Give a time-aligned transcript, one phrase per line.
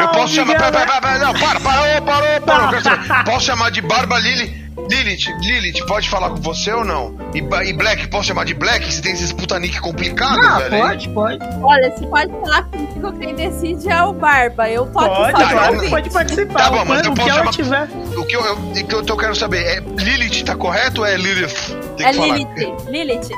[0.00, 0.56] Eu posso chamar.
[0.56, 2.82] Pera, pera, pera, não, para, parou, parou, parou.
[2.82, 3.24] quero.
[3.24, 4.62] Posso chamar de Barba Lily?
[4.90, 7.14] Lilith, Lilith, pode falar com você ou não?
[7.34, 8.90] E, e Black, posso chamar de Black?
[8.90, 10.82] Você tem esses putanique complicado, Ah, velho?
[10.82, 11.38] pode, pode.
[11.62, 14.68] Olha, se pode falar comigo, quem decide é o Barba.
[14.70, 15.90] Eu aqui Pode, só claro, ouvinte.
[15.90, 16.58] pode participar.
[16.58, 17.88] Tá bom, mas o eu posso chamar- tiver.
[18.16, 21.06] O que eu, eu, o que eu tô querendo saber é Lilith tá correto ou
[21.06, 21.54] é Lilith?
[21.98, 22.36] Tem É que falar.
[22.38, 22.76] Lilith.
[22.88, 23.28] Lilith.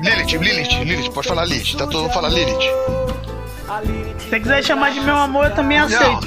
[0.00, 2.56] Lilith, Lilith, Lilith, pode falar Lilith, tá todo mundo fala Lilith.
[4.18, 6.26] Se você quiser chamar de meu amor, eu também aceito.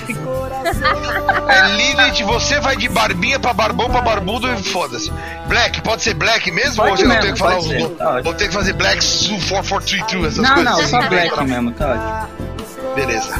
[1.50, 5.12] É Lilith, você vai de barbinha pra barbão pra barbudo e foda-se.
[5.48, 6.76] Black, pode ser Black mesmo?
[6.78, 8.22] Pode ou você não mesmo, tem que falar os ser, tá.
[8.24, 10.90] Ou tem que fazer Black 4432, essas Não, coisas não, assim?
[10.90, 12.96] só black mesmo, tá ótimo.
[12.96, 13.34] Beleza.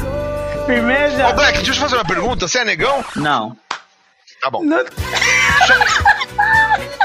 [0.66, 1.28] Firmeza?
[1.28, 3.04] Ô Black, deixa eu te fazer uma pergunta, você é negão?
[3.16, 3.56] Não.
[4.40, 4.62] Tá bom.
[4.64, 4.84] Não-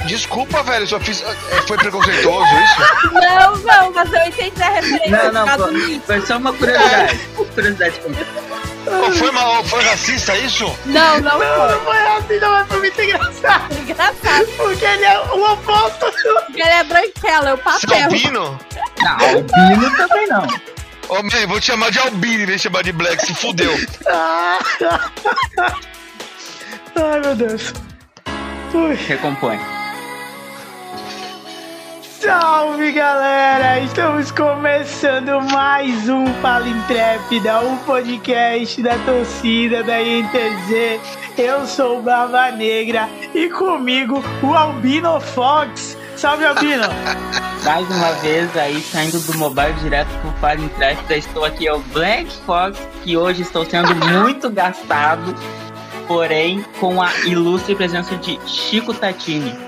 [0.07, 1.21] Desculpa, velho, só fiz.
[1.21, 1.35] é,
[1.67, 3.11] Foi preconceituoso isso?
[3.13, 5.31] Não, não, mas eu entendi a referência.
[5.31, 7.19] Não, não, foi, foi só uma curiosidade.
[7.53, 7.99] Curiosidade.
[8.85, 10.65] Pô, foi, mal, foi racista isso?
[10.85, 11.93] Não, não Não, não foi.
[11.93, 13.73] foi assim, não, mas foi muito engraçado.
[13.79, 14.47] Engraçado.
[14.55, 16.05] Porque ele é o oposto.
[16.45, 18.03] Porque ele é branquela, eu Você é papel.
[18.05, 18.59] albino?
[19.01, 20.47] Não, albino também não.
[21.09, 23.73] Ô, man, vou te chamar de albino em vez de chamar de black, se fudeu.
[24.07, 24.59] Ah.
[26.95, 27.73] Ai, meu Deus.
[28.73, 28.95] Ui.
[28.95, 29.59] Recompõe.
[32.19, 33.79] Salve galera!
[33.79, 40.99] Estamos começando mais um Fala Intrépida, um podcast da torcida da INTZ.
[41.37, 45.95] Eu sou o Brava Negra e comigo o Albino Fox.
[46.15, 46.85] Salve Albino!
[47.63, 51.79] Mais uma vez aí, saindo do mobile direto pro Fire Intrépida, estou aqui, é o
[51.79, 55.35] Black Fox, que hoje estou sendo muito gastado,
[56.07, 59.66] porém com a ilustre presença de Chico Tatini.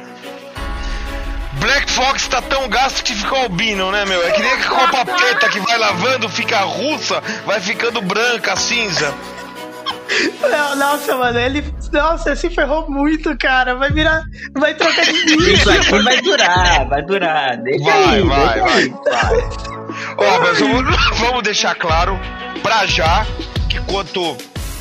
[1.59, 4.25] Black Fox tá tão gasto que ficou albino, né, meu?
[4.25, 9.13] É que nem a copa preta que vai lavando, fica russa, vai ficando branca, cinza.
[10.41, 11.63] Não, Nossa, mano, ele.
[11.91, 13.75] Nossa, se ferrou muito, cara.
[13.75, 14.21] Vai virar.
[14.57, 15.53] Vai trocar de vídeo.
[15.53, 17.58] Isso aqui vai durar, vai durar.
[17.58, 18.89] Deixa Vai, aí, vai, deixa vai, aí.
[18.89, 19.49] vai.
[20.17, 22.19] Ó, mas vamos, vamos deixar claro,
[22.61, 23.25] pra já,
[23.69, 24.36] que quanto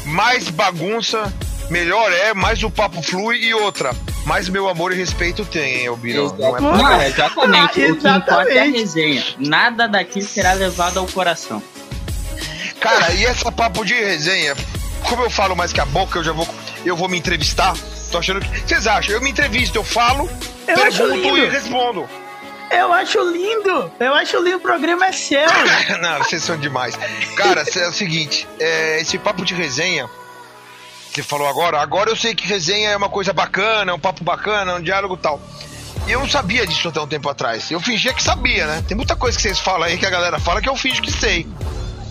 [0.07, 1.33] mais bagunça,
[1.71, 3.91] melhor é, mais o papo flui e outra.
[4.29, 6.37] Mais meu amor e respeito tem, hein, Albino?
[6.39, 7.09] Não é pra...
[7.09, 7.65] exatamente.
[7.65, 9.25] O que importa é a resenha.
[9.39, 11.63] Nada daqui será levado ao coração.
[12.79, 14.55] Cara, e essa papo de resenha?
[15.09, 16.47] Como eu falo mais que a boca, eu já vou,
[16.85, 17.75] eu vou me entrevistar.
[18.13, 18.61] Tô achando que.
[18.61, 19.15] Vocês acham?
[19.15, 20.29] Eu me entrevisto, eu falo,
[20.67, 21.39] Eu acho pergunto lindo.
[21.39, 22.09] e respondo.
[22.71, 23.91] Eu acho lindo.
[23.99, 24.59] Eu acho lindo.
[24.59, 25.41] O programa é seu.
[26.03, 26.95] Não, vocês são demais.
[27.35, 30.07] Cara, é o seguinte, é, esse papo de resenha,
[31.13, 34.23] você falou agora, agora eu sei que resenha é uma coisa bacana, é um papo
[34.23, 35.41] bacana, um diálogo tal.
[36.07, 37.71] E eu não sabia disso até um tempo atrás.
[37.71, 38.83] Eu fingia que sabia, né?
[38.87, 41.13] Tem muita coisa que vocês falam aí que a galera fala que eu finjo que
[41.13, 41.47] sei.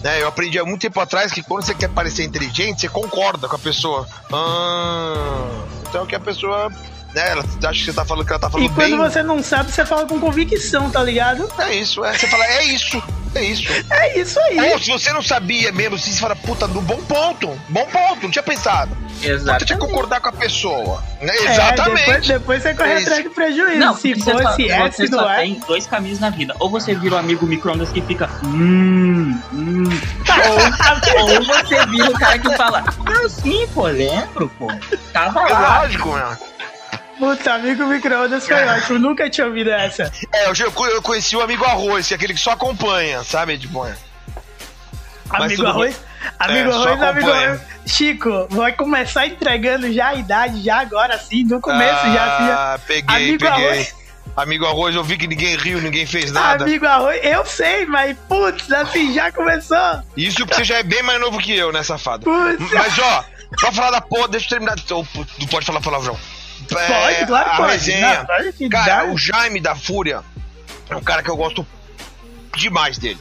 [0.03, 0.21] Né?
[0.21, 3.55] Eu aprendi há muito tempo atrás que quando você quer parecer inteligente, você concorda com
[3.55, 4.07] a pessoa.
[4.31, 6.71] Ah, então que a pessoa.
[7.17, 8.97] Né, ela acha que você tá falando que ela tá E falando quando bem.
[8.97, 11.49] você não sabe, você fala com convicção, tá ligado?
[11.57, 13.01] É isso, é, você fala, é isso,
[13.33, 13.67] é isso.
[13.89, 14.59] É isso aí.
[14.71, 18.21] Ou se você não sabia mesmo, assim, você fala, puta, no bom ponto, bom ponto,
[18.21, 18.95] não tinha pensado.
[19.19, 19.65] Você Exato.
[19.65, 21.03] tinha que concordar com a pessoa.
[21.19, 21.33] Né?
[21.35, 22.05] É, Exatamente.
[22.05, 23.79] depois, depois você corre É atrás do prejuízo.
[23.79, 25.37] Não, Se você só, fosse S você só ar.
[25.37, 26.55] tem dois caminhos na vida.
[26.59, 28.29] Ou você vira o amigo micro-ondas que fica.
[28.43, 29.83] Hum, hum.
[31.17, 32.83] ou, ou você vira o cara que fala.
[33.07, 34.67] Ah, sim, pô, lembro, pô.
[35.11, 35.81] Tava É lá.
[35.81, 36.27] lógico, meu.
[37.17, 38.99] Puta, amigo micro-ondas foi ótimo.
[38.99, 40.11] Nunca tinha ouvido essa.
[40.33, 40.53] É, eu,
[40.91, 43.57] eu conheci o amigo arroz, que é aquele que só acompanha, sabe?
[43.57, 43.95] Tipo, é.
[45.29, 45.99] Amigo arroz.
[46.39, 47.61] Amigo É, arroz, amigo arroz.
[47.85, 52.47] Chico, vai começar entregando já a idade, já agora assim, no começo, já assim.
[52.47, 52.73] já.
[52.73, 53.67] Ah, peguei, Amigo peguei.
[53.69, 53.95] arroz.
[54.35, 56.65] Amigo arroz, eu vi que ninguém riu, ninguém fez nada.
[56.65, 59.77] Amigo arroz, eu sei, mas putz, assim já começou.
[60.15, 62.23] Isso porque você já é bem mais novo que eu, né, safado?
[62.25, 62.71] Putz.
[62.71, 63.23] Mas ó,
[63.59, 64.75] pra falar da porra, deixa eu terminar.
[64.91, 66.15] Oh, putz, não pode falar palavrão.
[66.71, 67.71] É, Pode, claro a que pode.
[67.73, 68.17] resenha.
[68.19, 69.11] Não, pode que Cara, dá.
[69.11, 70.23] o Jaime da Fúria
[70.89, 71.65] é um cara que eu gosto
[72.55, 73.19] demais dele.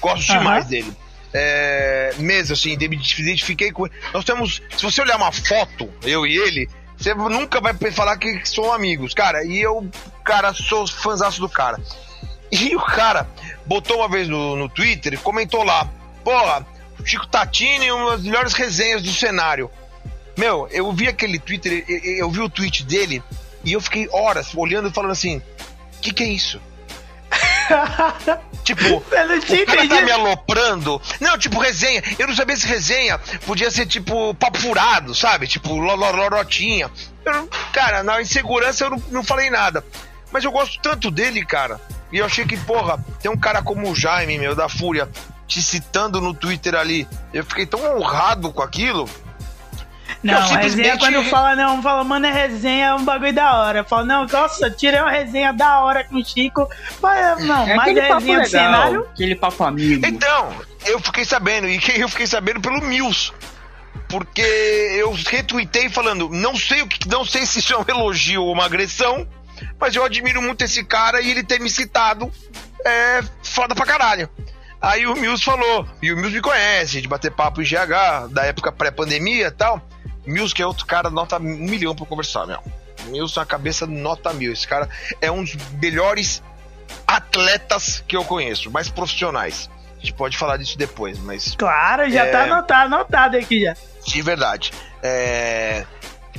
[0.00, 0.38] Gosto Aham.
[0.38, 0.92] demais dele.
[1.32, 3.94] É, mesmo assim, me identifiquei com ele.
[4.14, 4.62] Nós temos.
[4.76, 9.12] Se você olhar uma foto, eu e ele, você nunca vai falar que são amigos,
[9.12, 9.44] cara.
[9.44, 9.88] E eu,
[10.24, 11.78] cara, sou fãzaço do cara.
[12.50, 13.28] E o cara
[13.66, 15.86] botou uma vez no, no Twitter e comentou lá:
[16.24, 16.66] Porra,
[16.98, 19.70] o Chico Tatini, uma das melhores resenhas do cenário.
[20.38, 23.22] Meu, eu vi aquele Twitter, eu, vi o tweet dele
[23.64, 26.60] e eu fiquei horas olhando e falando assim: O que, que é isso?
[28.64, 31.00] Tipo, Eu não tinha o cara tá me aloprando.
[31.20, 32.02] Não, tipo, resenha.
[32.18, 35.46] Eu não sabia se resenha podia ser, tipo, papo furado, sabe?
[35.46, 36.90] Tipo, lo- lo- lorotinha.
[37.24, 39.84] Eu cara, na insegurança eu não, não falei nada.
[40.30, 41.80] Mas eu gosto tanto dele, cara.
[42.12, 45.08] E eu achei que, porra, tem um cara como o Jaime, meu, da Fúria,
[45.46, 47.08] te citando no Twitter ali.
[47.32, 49.08] Eu fiquei tão honrado com aquilo.
[50.22, 53.54] Não, Eu resenha simplesmente- quando fala, não, fala, mano, é resenha, é um bagulho da
[53.60, 53.84] hora.
[53.84, 56.68] Fala, não, nossa, tirei uma resenha da hora com o Chico.
[57.00, 59.00] Mas, não, É mas aquele é papo resenha legal, do cenário.
[59.12, 60.04] aquele papo amigo.
[60.06, 60.52] Então,
[60.86, 63.32] eu fiquei sabendo, e que eu fiquei sabendo pelo Mills.
[64.08, 68.42] Porque eu retuitei falando, não sei o que, não sei se isso é um elogio
[68.42, 69.28] ou uma agressão,
[69.78, 72.32] mas eu admiro muito esse cara e ele ter me citado
[72.86, 74.28] é foda pra caralho.
[74.80, 78.44] Aí o Mills falou, e o Mills me conhece, de bater papo em GH, da
[78.46, 79.82] época pré-pandemia e tal.
[80.28, 82.58] Mills, que é outro cara, nota um milhão pra conversar, meu.
[83.06, 84.52] Mills na cabeça, nota mil.
[84.52, 84.88] Esse cara
[85.20, 86.42] é um dos melhores
[87.06, 89.70] atletas que eu conheço, mais profissionais.
[89.96, 92.30] A gente pode falar disso depois, mas Claro, já É.
[92.30, 93.74] tá anotado, anotado aqui já.
[94.06, 94.72] de verdade.
[95.02, 95.84] É...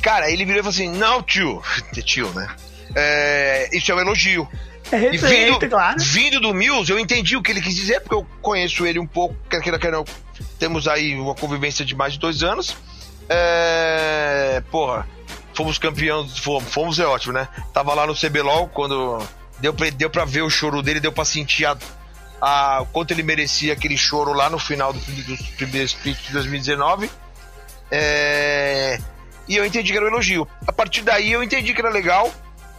[0.02, 1.62] Cara, ele virou e falou assim: Não, tio.
[2.06, 2.48] Tio, né?
[2.96, 4.48] É, Isso é um elogio.
[4.92, 5.98] É respeito, vindo, claro.
[6.00, 9.06] vindo do Mills, eu entendi o que ele quis dizer, porque eu conheço ele um
[9.06, 10.04] pouco, quer queira, quer não.
[10.58, 12.76] Temos aí uma convivência de mais de dois anos.
[13.30, 14.62] É...
[14.72, 15.08] Porra,
[15.54, 17.48] fomos campeões, fomos, fomos é ótimo, né?
[17.74, 19.20] Tava lá no CBLOL quando
[19.60, 21.78] deu pra, deu pra ver o choro dele, deu pra sentir a,
[22.42, 27.10] a, quanto ele merecia aquele choro lá no final do, dos primeiros split de 2019.
[27.92, 29.00] É...
[29.48, 30.48] E eu entendi que era um elogio.
[30.68, 32.32] A partir daí eu entendi que era legal.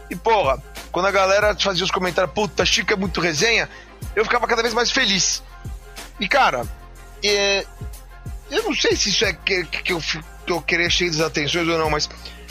[0.08, 3.68] E porra, quando a galera fazia os comentários, puta, Chico é muito resenha,
[4.14, 5.42] eu ficava cada vez mais feliz.
[6.18, 6.64] E cara,
[7.24, 7.64] é,
[8.50, 11.20] eu não sei se isso é que, que, eu, fi- que eu querer cheio das
[11.20, 12.08] atenções ou não, mas.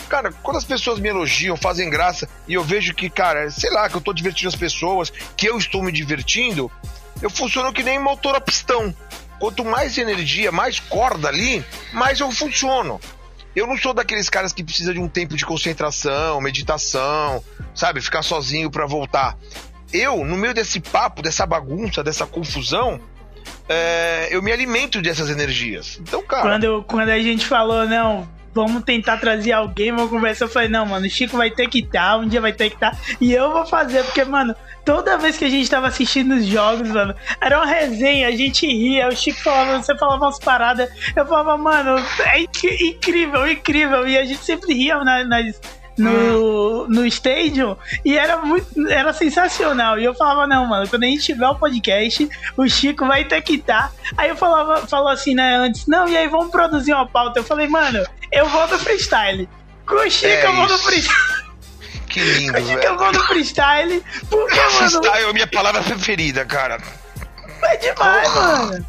[0.07, 3.87] Cara, quando as pessoas me elogiam, fazem graça, e eu vejo que, cara, sei lá,
[3.87, 6.71] que eu tô divertindo as pessoas, que eu estou me divertindo,
[7.21, 8.95] eu funciono que nem motor a pistão.
[9.39, 11.63] Quanto mais energia, mais corda ali,
[11.93, 12.99] mais eu funciono.
[13.55, 17.43] Eu não sou daqueles caras que precisa de um tempo de concentração, meditação,
[17.75, 18.01] sabe?
[18.01, 19.37] Ficar sozinho pra voltar.
[19.91, 23.01] Eu, no meio desse papo, dessa bagunça, dessa confusão,
[23.68, 26.00] é, eu me alimento dessas energias.
[26.01, 26.41] Então, cara.
[26.44, 30.86] Quando, quando a gente falou, não, vamos tentar trazer alguém, vamos conversar, eu falei, não,
[30.86, 33.51] mano, o Chico vai ter que estar, um dia vai ter que estar, e eu
[33.51, 37.57] vou fazer, porque, mano, toda vez que a gente tava assistindo os jogos, mano, era
[37.57, 42.03] uma resenha, a gente ria, o Chico falava, você falava umas paradas, eu falava, mano,
[42.25, 45.59] é inc- incrível, incrível, e a gente sempre ria na- nas.
[46.01, 47.75] No, no stadium
[48.05, 49.99] e era muito era sensacional.
[49.99, 53.41] E eu falava, não, mano, quando a gente tiver o podcast, o Chico vai ter
[53.41, 53.91] que estar.
[54.17, 57.39] Aí eu falava, falou assim, né, antes, não, e aí vamos produzir uma pauta.
[57.39, 59.47] Eu falei, mano, eu vou no freestyle.
[59.85, 60.83] Com o Chico É eu vou no isso.
[60.85, 61.39] freestyle.
[62.09, 62.97] Que lindo, Com o Chico eu velho.
[62.97, 64.03] vou no freestyle.
[64.29, 66.79] Porque, mano, Freestyle é a minha palavra preferida, cara.
[67.63, 68.85] é demais, mano.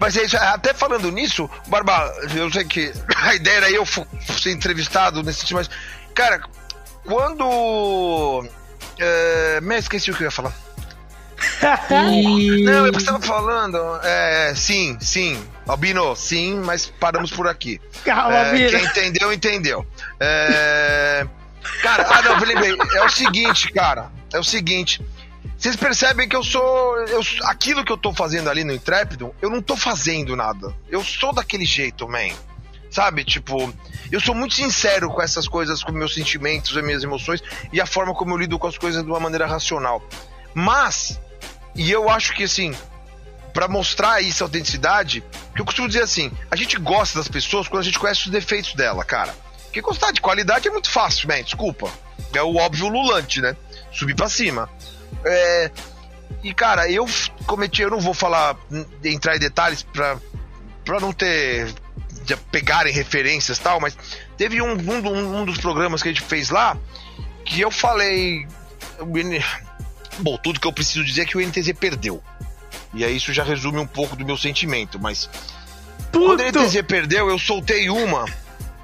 [0.00, 4.50] Mas é isso, até falando nisso, Barba, eu sei que a ideia era eu ser
[4.50, 5.70] entrevistado nesse tipo, mas,
[6.16, 6.40] cara,
[7.04, 8.44] quando.
[8.98, 10.52] É, me esqueci o que eu ia falar.
[12.10, 12.64] E...
[12.64, 13.78] Não, é porque você tava falando.
[14.02, 15.40] É, sim, sim.
[15.68, 17.80] Albino, sim, mas paramos por aqui.
[18.04, 19.86] Calma, É, quem entendeu, entendeu.
[20.18, 21.26] É,
[21.82, 24.10] Cara, ah não, Felipe, é o seguinte, cara.
[24.32, 25.04] É o seguinte.
[25.58, 26.96] Vocês percebem que eu sou.
[27.06, 30.74] Eu, aquilo que eu tô fazendo ali no Intrépido, eu não tô fazendo nada.
[30.88, 32.34] Eu sou daquele jeito, man.
[32.90, 33.24] Sabe?
[33.24, 33.72] Tipo,
[34.10, 37.42] eu sou muito sincero com essas coisas, com meus sentimentos e minhas emoções
[37.72, 40.02] e a forma como eu lido com as coisas de uma maneira racional.
[40.54, 41.20] Mas,
[41.74, 42.74] e eu acho que assim,
[43.56, 45.24] Pra mostrar isso, a autenticidade,
[45.54, 48.30] que eu costumo dizer assim, a gente gosta das pessoas quando a gente conhece os
[48.30, 49.34] defeitos dela, cara.
[49.64, 51.90] Porque gostar de qualidade é muito fácil, man, desculpa.
[52.34, 53.56] É o óbvio lulante, né?
[53.90, 54.68] Subir pra cima.
[55.24, 55.70] É,
[56.44, 57.08] E, cara, eu
[57.46, 58.58] cometi, eu não vou falar,
[59.02, 60.18] entrar em detalhes pra,
[60.84, 61.72] pra não ter.
[62.26, 63.96] De pegarem referências e tal, mas
[64.36, 66.76] teve um, um, um dos programas que a gente fez lá
[67.44, 68.46] que eu falei.
[70.18, 72.22] Bom, tudo que eu preciso dizer é que o NTZ perdeu.
[72.92, 75.30] E aí isso já resume um pouco do meu sentimento, mas
[76.12, 76.60] quando o Puto.
[76.60, 78.24] NTZ perdeu, eu soltei uma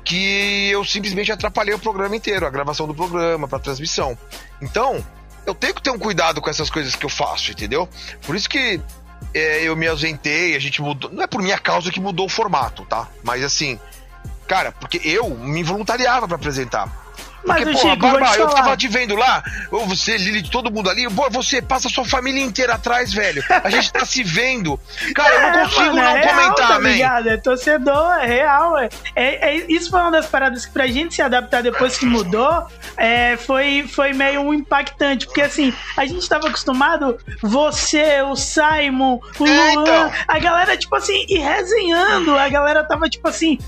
[0.04, 4.18] que eu simplesmente atrapalhei o programa inteiro, a gravação do programa, pra transmissão.
[4.60, 5.04] Então,
[5.46, 7.88] eu tenho que ter um cuidado com essas coisas que eu faço, entendeu?
[8.26, 8.80] Por isso que
[9.34, 11.10] é, eu me ausentei, a gente mudou.
[11.10, 13.08] Não é por minha causa que mudou o formato, tá?
[13.22, 13.78] Mas assim,
[14.46, 17.01] cara, porque eu me voluntariava pra apresentar.
[17.44, 20.88] Mas Porque, porra, Chico, Barba, eu tava te vendo lá, ou você, Lili, todo mundo
[20.88, 23.42] ali, pô, você passa sua família inteira atrás, velho.
[23.64, 24.78] A gente tá se vendo.
[25.14, 27.28] Cara, eu não É, consigo mano, não é comentar, tá ligado?
[27.28, 28.78] É torcedor, é real.
[28.78, 32.06] É, é, é- isso foi uma das paradas que pra gente se adaptar depois que
[32.06, 35.26] mudou, é, foi, foi meio impactante.
[35.26, 40.12] Porque assim, a gente tava acostumado, você, o Simon, o É, Luan, então.
[40.28, 43.58] a galera, tipo assim, e resenhando, a galera tava tipo assim.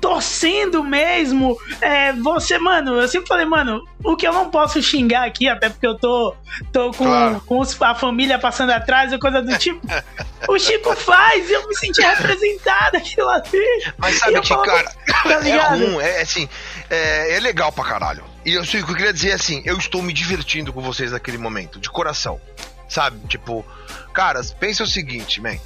[0.00, 1.56] Torcendo mesmo.
[1.80, 5.68] É, você, mano, eu sempre falei, mano, o que eu não posso xingar aqui, até
[5.68, 6.34] porque eu tô,
[6.72, 7.42] tô com, Claro.
[7.46, 9.80] com os- a família passando atrás, ou coisa do tipo.
[10.48, 13.84] o Chico faz, eu me senti representada aquilo ali.
[13.98, 15.78] Mas sabe que, falava, cara, tá é ligado?
[15.78, 16.48] ruim, é assim,
[16.90, 18.24] é, é legal pra caralho.
[18.44, 20.80] E eu, sei o que eu queria dizer é assim, eu estou me divertindo com
[20.80, 22.40] vocês naquele momento, de coração.
[22.88, 23.18] Sabe?
[23.26, 23.66] Tipo,
[24.14, 25.56] caras, pensa o seguinte, man.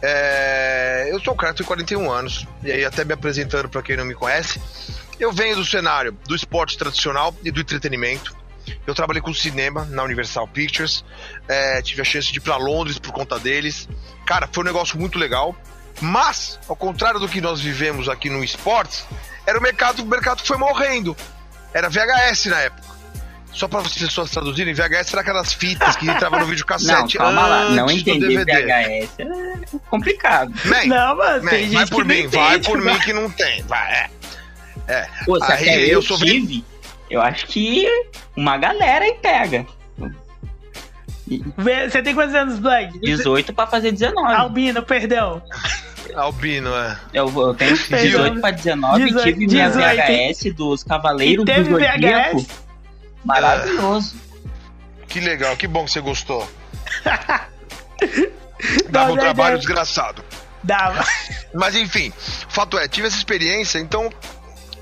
[0.00, 3.96] É, eu sou um cara tem 41 anos, e aí até me apresentando pra quem
[3.96, 4.60] não me conhece,
[5.18, 8.36] eu venho do cenário do esporte tradicional e do entretenimento.
[8.86, 11.04] Eu trabalhei com cinema na Universal Pictures,
[11.48, 13.88] é, tive a chance de ir pra Londres por conta deles.
[14.26, 15.56] Cara, foi um negócio muito legal.
[16.00, 19.04] Mas, ao contrário do que nós vivemos aqui no esportes,
[19.44, 21.16] era o mercado, o mercado que foi morrendo.
[21.72, 22.97] Era VHS na época.
[23.58, 27.44] Só para as pessoas traduzirem, VHS era aquelas fitas que entravam no Não, videocassete calma
[27.44, 27.70] lá.
[27.70, 28.62] Não entendi DVD.
[28.62, 29.10] VHS.
[29.18, 30.52] É complicado.
[30.64, 32.92] Man, Não, mano, man, tem gente vai por que não mim, vai entende, por mano.
[32.92, 33.62] mim que não tem.
[33.64, 34.10] Vai,
[34.86, 35.08] é.
[35.26, 36.64] Pô, se Aí até eu, eu sou tive,
[37.10, 37.84] eu acho que
[38.36, 39.66] uma galera aí pega.
[41.56, 42.96] Você tem quantos anos, Black?
[43.00, 44.34] 18 pra fazer 19.
[44.34, 45.42] Albino, perdão.
[46.14, 46.96] Albino, é.
[47.12, 51.44] Eu, eu tenho 18 pra 19 18, tive minha 18, VHS dos Cavaleiros E do
[51.44, 52.38] teve Zodíaco.
[52.38, 52.67] VHS?
[53.28, 54.16] Maravilhoso.
[55.06, 56.48] Que legal, que bom que você gostou.
[58.88, 60.24] Dava um não, trabalho desgraçado.
[60.64, 61.04] Dava.
[61.52, 64.10] Mas enfim, o fato é, tive essa experiência, então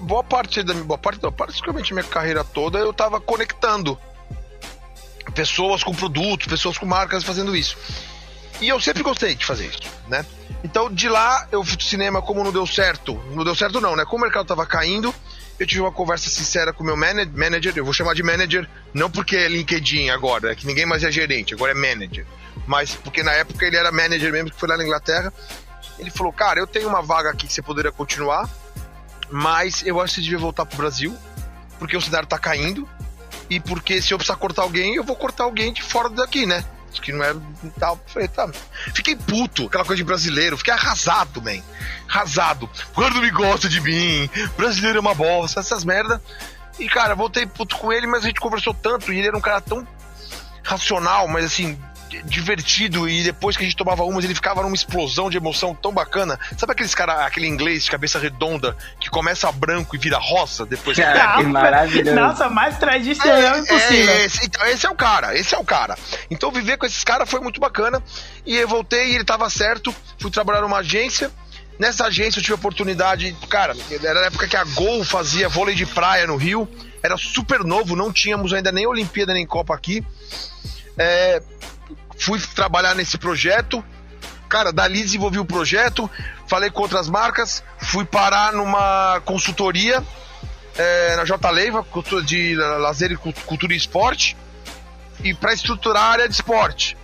[0.00, 3.98] boa parte da boa parte, não, praticamente minha carreira toda eu tava conectando
[5.34, 7.76] pessoas com produtos, pessoas com marcas fazendo isso.
[8.60, 10.24] E eu sempre gostei de fazer isso, né?
[10.62, 13.96] Então de lá eu fui pro cinema como não deu certo, não deu certo não,
[13.96, 14.04] né?
[14.04, 15.12] Como o mercado tava caindo,
[15.58, 18.68] eu tive uma conversa sincera com o meu mana- manager, eu vou chamar de manager,
[18.92, 22.26] não porque é LinkedIn agora, é que ninguém mais é gerente, agora é manager.
[22.66, 25.32] Mas porque na época ele era manager mesmo, que foi lá na Inglaterra.
[25.98, 28.48] Ele falou, cara, eu tenho uma vaga aqui que você poderia continuar,
[29.30, 31.16] mas eu acho que você devia voltar pro Brasil,
[31.78, 32.88] porque o cenário tá caindo,
[33.48, 36.64] e porque se eu precisar cortar alguém, eu vou cortar alguém de fora daqui, né?
[37.00, 37.34] Que não é
[37.78, 38.00] tal.
[38.06, 38.48] Falei, tá.
[38.94, 41.62] Fiquei puto, aquela coisa de brasileiro, fiquei arrasado, man.
[42.08, 42.68] Arrasado.
[42.94, 46.22] Quando me gosta de mim, brasileiro é uma bosta, essas merda.
[46.78, 49.40] E, cara, voltei puto com ele, mas a gente conversou tanto, e ele era um
[49.40, 49.86] cara tão
[50.62, 51.78] racional, mas assim,
[52.24, 55.92] divertido, e depois que a gente tomava umas, ele ficava numa explosão de emoção tão
[55.92, 56.38] bacana.
[56.56, 60.96] Sabe aqueles cara, aquele inglês de cabeça redonda, que começa branco e vira rosa depois
[60.96, 62.16] que Cara, que Não, maravilhoso.
[62.16, 64.10] Nossa, mais tradicional impossível.
[64.10, 65.96] é, esse, então, esse é o cara, esse é o cara.
[66.30, 68.02] Então viver com esses caras foi muito bacana.
[68.44, 69.94] E eu voltei e ele tava certo.
[70.18, 71.30] Fui trabalhar numa agência.
[71.78, 73.36] Nessa agência eu tive a oportunidade.
[73.48, 76.68] Cara, era na época que a Gol fazia vôlei de praia no Rio.
[77.02, 80.04] Era super novo, não tínhamos ainda nem Olimpíada nem Copa aqui.
[80.98, 81.42] É,
[82.18, 83.84] fui trabalhar nesse projeto.
[84.48, 86.08] Cara, dali desenvolvi o projeto,
[86.46, 90.02] falei com outras marcas, fui parar numa consultoria
[90.78, 91.84] é, na J Leiva,
[92.24, 94.36] de lazer e cult- cultura e esporte,
[95.24, 96.96] e para estruturar a área de esporte.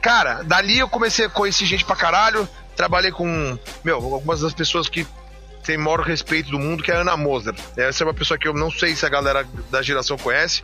[0.00, 4.88] Cara, dali eu comecei a conhecer gente pra caralho, trabalhei com, meu, algumas das pessoas
[4.88, 5.04] que
[5.64, 7.54] tem maior respeito do mundo, que é a Ana Moser.
[7.76, 10.62] Essa é uma pessoa que eu não sei se a galera da geração conhece.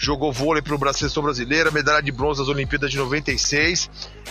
[0.00, 3.90] Jogou vôlei pro Brasil seleção brasileira, medalha de bronze nas Olimpíadas de 96.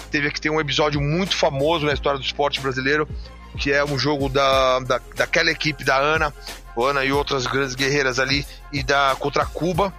[0.09, 3.07] Teve aqui tem um episódio muito famoso na história do esporte brasileiro,
[3.55, 6.33] que é um jogo da, da, daquela equipe da Ana,
[6.75, 9.93] o Ana e outras grandes guerreiras ali, e da contra Cuba.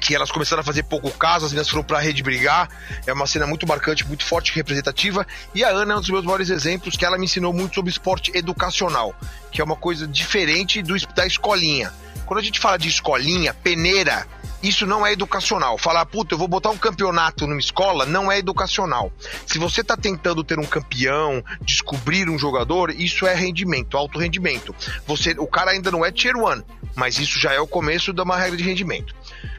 [0.00, 2.68] Que elas começaram a fazer pouco caso, as meninas foram pra rede brigar.
[3.06, 5.24] É uma cena muito marcante, muito forte e representativa.
[5.54, 7.92] E a Ana é um dos meus maiores exemplos, que ela me ensinou muito sobre
[7.92, 9.14] esporte educacional,
[9.52, 11.92] que é uma coisa diferente do, da escolinha.
[12.26, 14.26] Quando a gente fala de escolinha, peneira,
[14.62, 15.78] isso não é educacional.
[15.78, 19.12] Falar, puta, eu vou botar um campeonato numa escola, não é educacional.
[19.46, 24.74] Se você está tentando ter um campeão, descobrir um jogador, isso é rendimento, alto rendimento.
[25.06, 26.62] Você, o cara ainda não é tier 1,
[26.96, 29.14] mas isso já é o começo de uma regra de rendimento.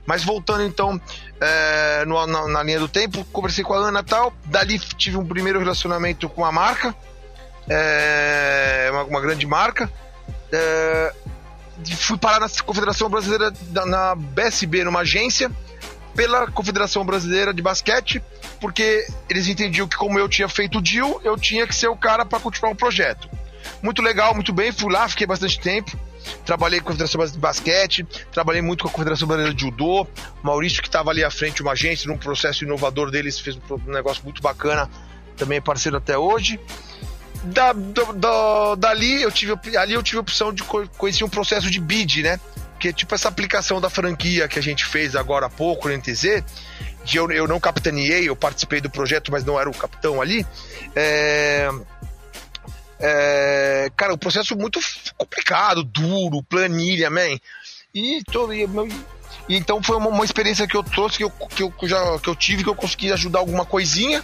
[0.06, 1.00] Mas voltando então
[1.40, 4.34] é, no- na, na linha do tempo, conversei com a Ana tal.
[4.46, 6.96] Dali tive um primeiro relacionamento com a marca,
[7.70, 9.92] é, uma, uma grande marca.
[10.52, 11.14] É,
[11.98, 13.54] fui parar na Confederação Brasileira,
[13.86, 15.52] na BSB, numa agência,
[16.16, 18.22] pela Confederação Brasileira de Basquete,
[18.60, 21.96] porque eles entendiam que, como eu tinha feito o deal, eu tinha que ser o
[21.96, 23.30] cara para continuar o projeto.
[23.82, 25.98] Muito legal, muito bem, fui lá, fiquei bastante tempo.
[26.46, 30.08] Trabalhei com a Confederação Brasileira de Basquete, trabalhei muito com a Confederação Brasileira de Judô.
[30.42, 34.24] Maurício, que estava ali à frente uma agência, num processo inovador deles, fez um negócio
[34.24, 34.90] muito bacana,
[35.38, 36.60] também é parceiro até hoje.
[37.48, 41.30] Da, do- do- dali eu tive ali eu tive a opção de co- conhecer um
[41.30, 42.40] processo de bid, né?
[42.80, 45.96] Que é tipo essa aplicação da franquia que a gente fez agora há pouco no
[45.98, 46.44] NTZ,
[47.06, 50.46] que eu, eu não capitaneei, eu participei do projeto, mas não era o capitão ali.
[50.96, 51.70] É,
[53.00, 54.80] é, cara, um processo muito
[55.18, 57.38] complicado, duro, planilha, man.
[57.94, 58.64] E, todo, e,
[59.48, 62.28] e então foi uma, uma, experiência que eu trouxe, que eu, que, eu já, que
[62.30, 64.24] eu tive, que eu consegui ajudar alguma coisinha.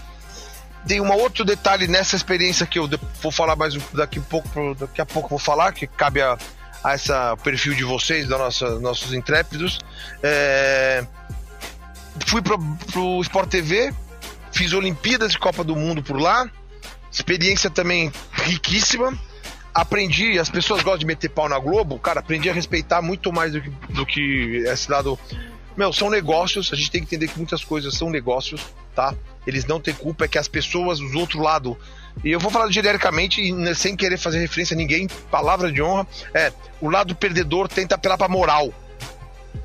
[0.87, 2.89] Tem um outro detalhe nessa experiência que eu
[3.21, 6.37] vou falar mais daqui a pouco, daqui a pouco vou falar, que cabe a,
[6.83, 9.79] a essa perfil de vocês, da nossa, nossos intrépidos.
[10.21, 11.05] É,
[12.27, 12.59] fui pro,
[12.91, 13.93] pro Sport TV,
[14.51, 16.49] fiz Olimpíadas de Copa do Mundo por lá,
[17.11, 19.17] experiência também riquíssima.
[19.73, 23.53] Aprendi, as pessoas gostam de meter pau na Globo, cara, aprendi a respeitar muito mais
[23.53, 25.17] do que, do que esse lado.
[25.75, 28.61] Meu, são negócios, a gente tem que entender que muitas coisas são negócios,
[28.93, 29.15] tá?
[29.45, 31.77] Eles não têm culpa, é que as pessoas do outro lado.
[32.23, 33.41] E eu vou falar genericamente,
[33.75, 38.17] sem querer fazer referência a ninguém, palavra de honra, é, o lado perdedor tenta apelar
[38.17, 38.73] pra moral.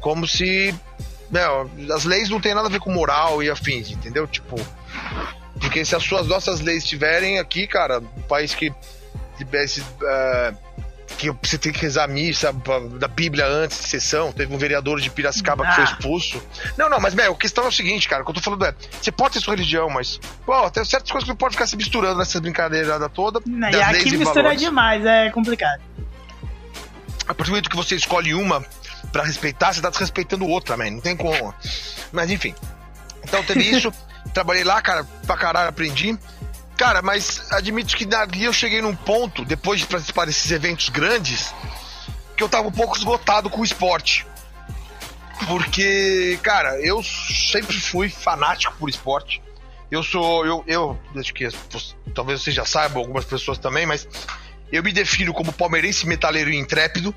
[0.01, 0.75] Como se
[1.31, 4.27] não, as leis não tem nada a ver com moral e afins, entendeu?
[4.27, 4.57] Tipo,
[5.61, 8.73] porque se as suas nossas leis estiverem aqui, cara, um país que
[9.37, 10.57] tivesse uh,
[11.19, 12.55] que você tem que rezar a missa
[12.99, 15.69] da Bíblia antes de sessão, teve um vereador de Piracicaba ah.
[15.69, 15.87] que foi ah.
[15.87, 16.43] expulso.
[16.77, 18.65] Não, não, mas meu, a questão é o seguinte, cara, o que eu tô falando
[18.65, 21.67] é, você pode ter sua religião, mas, pô, tem certas coisas que não pode ficar
[21.67, 23.41] se misturando nessa brincadeira toda.
[23.45, 25.83] Não, e aqui mistura demais, é complicado.
[27.27, 28.65] A partir do momento que você escolhe uma
[29.13, 30.91] para respeitar, você tá desrespeitando outra, man.
[30.93, 31.53] Não tem como.
[32.13, 32.55] Mas enfim.
[33.25, 33.93] Então teve isso.
[34.33, 36.19] Trabalhei lá, cara, pra caralho, aprendi.
[36.79, 41.53] Cara, mas admito que ali eu cheguei num ponto, depois de participar desses eventos grandes,
[42.37, 44.25] que eu tava um pouco esgotado com o esporte.
[45.49, 49.43] Porque, cara, eu sempre fui fanático por esporte.
[49.91, 50.47] Eu sou.
[50.47, 51.49] Eu, eu acho que
[52.15, 54.07] talvez vocês já saibam, algumas pessoas também, mas
[54.71, 57.13] eu me defino como palmeirense metaleiro intrépido.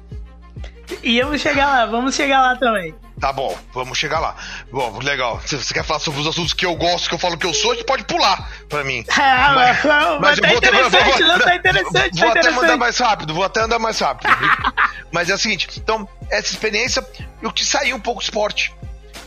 [1.03, 2.93] E vamos chegar lá, vamos chegar lá também.
[3.19, 4.35] Tá bom, vamos chegar lá.
[4.71, 5.39] Bom, legal.
[5.45, 7.53] Se você quer falar sobre os assuntos que eu gosto, que eu falo que eu
[7.53, 9.05] sou, a gente pode pular pra mim.
[9.21, 12.19] Ah, mas, mas, mas tá interessante, vou, não tá interessante.
[12.19, 14.29] Vou tá até mandar mais rápido, vou até andar mais rápido.
[15.11, 17.05] mas é o seguinte, então, essa experiência,
[17.41, 18.73] eu te saí um pouco do esporte.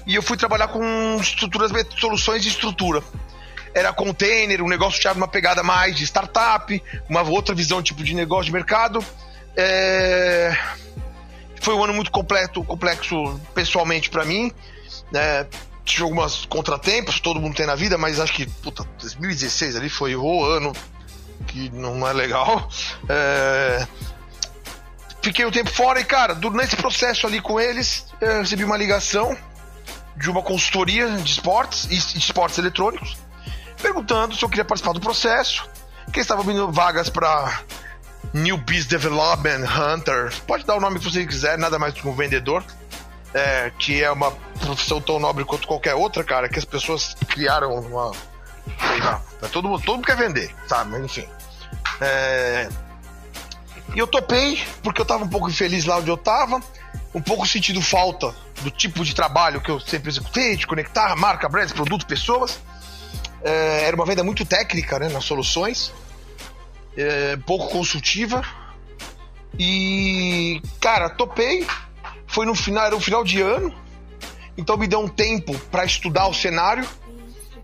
[0.06, 3.02] E eu fui trabalhar com estruturas, soluções de estrutura
[3.74, 8.14] era container, um negócio tinha uma pegada mais de startup, uma outra visão tipo de
[8.14, 9.04] negócio de mercado.
[9.56, 10.56] É...
[11.64, 14.52] Foi um ano muito completo, complexo pessoalmente para mim.
[15.10, 15.46] Né?
[15.82, 20.14] Tive alguns contratempos, todo mundo tem na vida, mas acho que, puta, 2016 ali foi
[20.14, 20.74] o ano
[21.46, 22.68] que não é legal.
[23.08, 23.86] É...
[25.22, 29.34] Fiquei um tempo fora e, cara, nesse processo ali com eles, eu recebi uma ligação
[30.18, 33.16] de uma consultoria de esportes e esportes eletrônicos
[33.80, 35.68] perguntando se eu queria participar do processo,
[36.12, 37.60] que estava abrindo vagas para
[38.32, 40.32] New Business Development Hunter.
[40.46, 42.64] Pode dar o nome que você quiser, nada mais do que um vendedor.
[43.32, 47.74] É, que é uma profissão tão nobre quanto qualquer outra, cara, que as pessoas criaram
[47.74, 48.12] uma.
[48.78, 49.20] Sei lá,
[49.52, 50.92] todo mundo, todo mundo quer vender, sabe?
[50.92, 51.26] Mas enfim.
[52.00, 52.68] É,
[53.92, 56.60] e eu topei, porque eu tava um pouco infeliz lá onde eu tava,
[57.14, 61.48] um pouco sentindo falta do tipo de trabalho que eu sempre executei, de conectar marca,
[61.48, 62.58] brands, produto, pessoas.
[63.42, 65.92] É, era uma venda muito técnica né, nas soluções,
[66.96, 68.42] é, pouco consultiva.
[69.58, 71.66] E, cara, topei.
[72.26, 73.72] Foi no final, era um final de ano,
[74.58, 76.86] então me deu um tempo para estudar o cenário.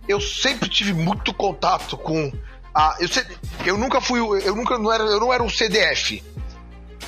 [0.06, 2.32] Eu sempre tive muito contato com
[2.74, 3.08] a, eu,
[3.66, 6.22] eu nunca fui, eu nunca não era, eu não era o CDF,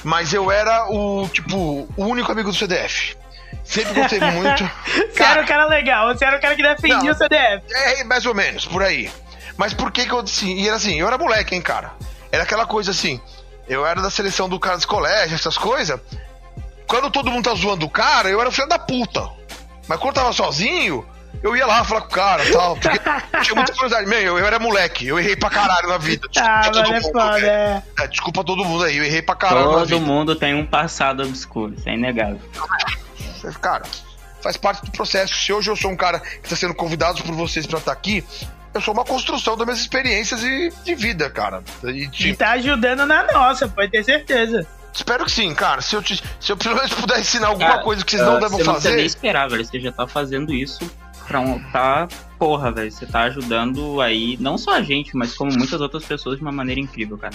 [0.02, 3.16] mas eu era o tipo o único amigo do CDF.
[3.64, 4.68] Sempre gostei muito.
[5.12, 7.64] você era o cara legal, você era o cara que defendia não, o CDF.
[7.70, 9.10] É, mais ou menos, por aí.
[9.56, 11.92] Mas por que que eu assim, e era assim, eu era moleque, hein, cara.
[12.32, 13.20] Era aquela coisa assim,
[13.68, 16.00] eu era da seleção do cara dos colégios, essas coisas.
[16.86, 19.28] Quando todo mundo tá zoando o cara, eu era filho da puta.
[19.86, 21.06] Mas quando eu tava sozinho,
[21.42, 22.76] eu ia lá falar com o cara e tal.
[22.76, 22.98] Porque
[23.42, 24.08] tinha muita curiosidade.
[24.08, 26.26] Meu, eu, eu, era moleque, eu errei pra caralho na vida.
[26.28, 27.12] Desculpa ah, todo é mundo.
[27.12, 27.82] Foda, é.
[27.98, 29.70] É, desculpa todo mundo aí, eu errei pra caralho.
[29.70, 32.40] Todo mundo tem um passado obscuro, isso é inegável.
[33.60, 33.82] Cara,
[34.40, 35.34] faz parte do processo.
[35.34, 37.98] Se hoje eu sou um cara que está sendo convidado por vocês para estar tá
[37.98, 38.24] aqui,
[38.74, 41.62] eu sou uma construção das minhas experiências e, de vida, cara.
[41.84, 44.66] E, e tá ajudando na nossa, pode ter certeza.
[44.92, 45.80] Espero que sim, cara.
[45.80, 48.36] Se eu, te, se eu pelo menos puder ensinar alguma cara, coisa que vocês não
[48.36, 48.80] uh, devem fazer.
[48.80, 49.64] Você não nem esperar, velho.
[49.64, 50.90] Você já tá fazendo isso
[51.26, 51.58] pra um.
[51.70, 52.06] Tá.
[52.38, 52.92] Porra, velho.
[52.92, 56.52] Você tá ajudando aí, não só a gente, mas como muitas outras pessoas de uma
[56.52, 57.34] maneira incrível, cara.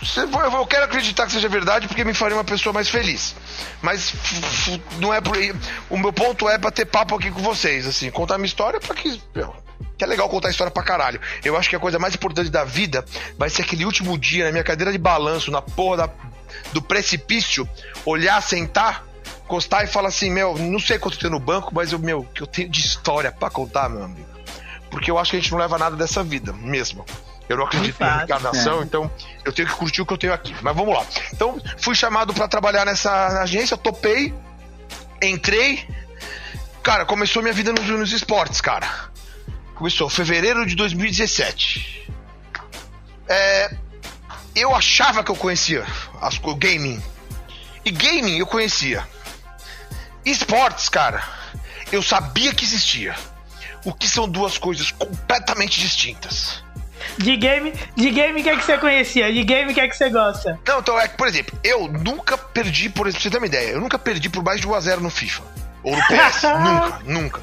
[0.00, 3.34] Eu quero acreditar que seja verdade porque me faria uma pessoa mais feliz.
[3.82, 4.12] Mas
[4.98, 5.52] não é por aí.
[5.90, 9.20] O meu ponto é bater papo aqui com vocês, assim, contar minha história para que.
[9.96, 11.20] Que é legal contar história pra caralho.
[11.44, 13.04] Eu acho que a coisa mais importante da vida
[13.36, 16.10] vai ser aquele último dia na minha cadeira de balanço, na porra da,
[16.72, 17.68] do precipício,
[18.06, 19.04] olhar, sentar,
[19.44, 22.42] encostar e falar assim: Meu, não sei quanto tem no banco, mas eu, meu, que
[22.42, 24.28] eu tenho de história para contar, meu amigo.
[24.90, 27.04] Porque eu acho que a gente não leva nada dessa vida mesmo.
[27.48, 28.84] Eu não acredito Fácil, em reencarnação, é.
[28.84, 29.10] então
[29.44, 30.54] eu tenho que curtir o que eu tenho aqui.
[30.60, 31.04] Mas vamos lá.
[31.32, 34.34] Então, fui chamado pra trabalhar nessa agência, topei,
[35.22, 35.88] entrei.
[36.82, 38.88] Cara, começou minha vida nos, nos esportes, cara.
[39.74, 42.10] Começou fevereiro de 2017.
[43.28, 43.74] É,
[44.54, 45.86] eu achava que eu conhecia
[46.20, 47.02] as, co- gaming.
[47.84, 49.06] E gaming eu conhecia.
[50.24, 51.22] Esportes, cara,
[51.92, 53.14] eu sabia que existia.
[53.84, 56.62] O que são duas coisas completamente distintas.
[57.16, 59.32] De game, de game, o que é que você conhecia?
[59.32, 60.58] De game, o que é que você gosta?
[60.66, 63.70] Não, então é que, por exemplo, eu nunca perdi, por pra você ter uma ideia,
[63.70, 65.42] eu nunca perdi por mais de 1x0 no FIFA.
[65.82, 66.42] Ou no PS.
[66.60, 67.42] nunca, nunca.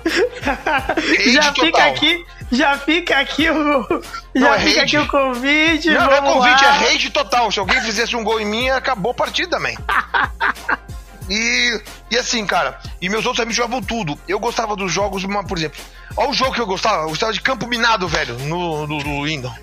[0.95, 1.89] Rage já fica total.
[1.89, 4.01] aqui, já fica aqui o.
[4.35, 5.89] Já Não, é fica aqui o convite.
[5.89, 6.69] Não, não é convite, lá.
[6.75, 7.51] é rage total.
[7.51, 9.77] Se alguém fizesse um gol em mim, acabou a partida também.
[11.29, 14.19] E, e assim, cara, e meus outros amigos jogavam tudo.
[14.27, 15.79] Eu gostava dos jogos, por exemplo,
[16.15, 19.23] olha o jogo que eu gostava, eu gostava de Campo Minado, velho, no, no, no
[19.25, 19.53] Windows.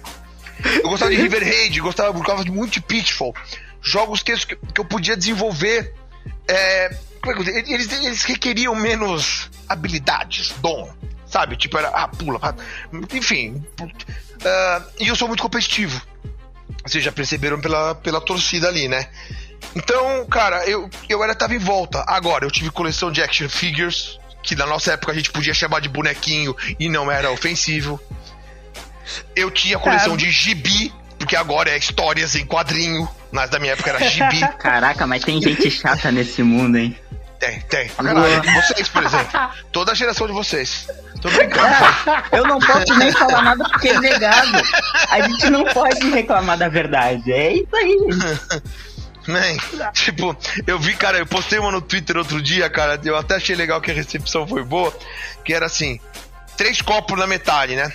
[0.83, 3.35] Eu gostava de River Raid, gostava, gostava muito de Pitfall.
[3.81, 5.95] Jogos que, que eu podia desenvolver.
[6.47, 10.93] É, como é que eu eles, eles requeriam menos habilidades, dom.
[11.27, 11.57] Sabe?
[11.57, 12.57] Tipo, era, ah, pula.
[13.13, 13.65] Enfim.
[14.45, 16.01] ah, e eu sou muito competitivo.
[16.85, 19.09] Vocês já perceberam pela, pela torcida ali, né?
[19.75, 22.05] Então, cara, eu, eu era tava em volta.
[22.07, 25.81] Agora, eu tive coleção de action figures, que na nossa época a gente podia chamar
[25.81, 28.01] de bonequinho e não era ofensivo.
[29.35, 30.17] Eu tinha coleção É.
[30.17, 34.41] de gibi, porque agora é histórias em quadrinho, mas da minha época era gibi.
[34.59, 36.97] Caraca, mas tem gente chata nesse mundo, hein?
[37.39, 37.91] tem, tem.
[38.55, 39.41] Vocês, por exemplo.
[39.73, 40.87] Toda a geração de vocês.
[41.21, 41.75] Tô brincando.
[42.31, 44.63] Eu não posso nem falar nada porque é negado.
[45.11, 47.33] A gente não pode reclamar da verdade.
[47.33, 48.63] É isso aí, gente.
[49.27, 49.57] Man,
[49.95, 53.55] tipo, eu vi, cara, eu postei uma no Twitter outro dia, cara, eu até achei
[53.55, 54.93] legal que a recepção foi boa,
[55.45, 56.01] que era assim,
[56.57, 57.93] três copos na metade, né?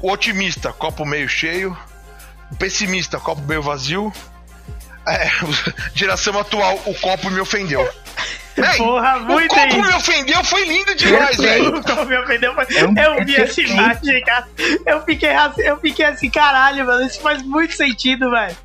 [0.00, 1.76] O otimista, copo meio cheio,
[2.52, 4.12] o pessimista, copo meio vazio,
[5.06, 5.28] é,
[5.94, 7.88] geração atual, o copo me ofendeu.
[8.56, 9.80] Man, Porra, o muito copo isso.
[9.82, 11.82] me ofendeu, foi lindo demais, velho.
[11.82, 14.46] Como me ofendeu, mas É eu vi é essa imagem, cara.
[14.86, 17.06] Eu fiquei, assim- eu fiquei assim, caralho, mano.
[17.06, 18.56] Isso faz muito sentido, velho.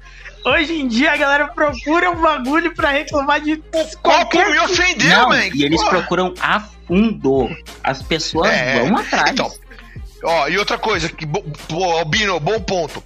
[0.45, 3.57] Hoje em dia a galera procura um bagulho pra reclamar de
[4.01, 5.45] qualquer me ofendeu, Não, man.
[5.53, 5.89] e eles Porra.
[5.97, 7.49] procuram a fundo.
[7.83, 9.31] As pessoas É, vão atrás.
[9.31, 9.51] Então,
[10.23, 13.03] ó, e outra coisa, que, bo- bo- Albino, bom ponto.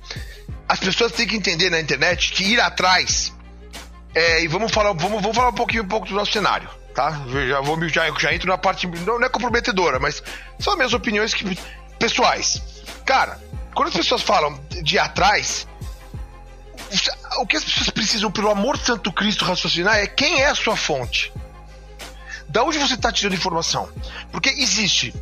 [0.67, 3.33] As pessoas têm que entender na internet que ir atrás.
[4.13, 7.21] É, e vamos falar, vamos, vamos falar um pouquinho um pouco do nosso cenário, tá?
[7.31, 10.21] Eu já vou já, já entro na parte não, não é comprometedora, mas
[10.59, 11.57] são minhas opiniões que,
[11.97, 12.61] pessoais.
[13.05, 13.39] Cara,
[13.73, 15.67] quando as pessoas falam de ir atrás,
[17.37, 20.55] o que as pessoas precisam, pelo amor de Santo Cristo, raciocinar é quem é a
[20.55, 21.31] sua fonte.
[22.47, 23.89] Da onde você está tirando informação?
[24.31, 25.13] Porque existe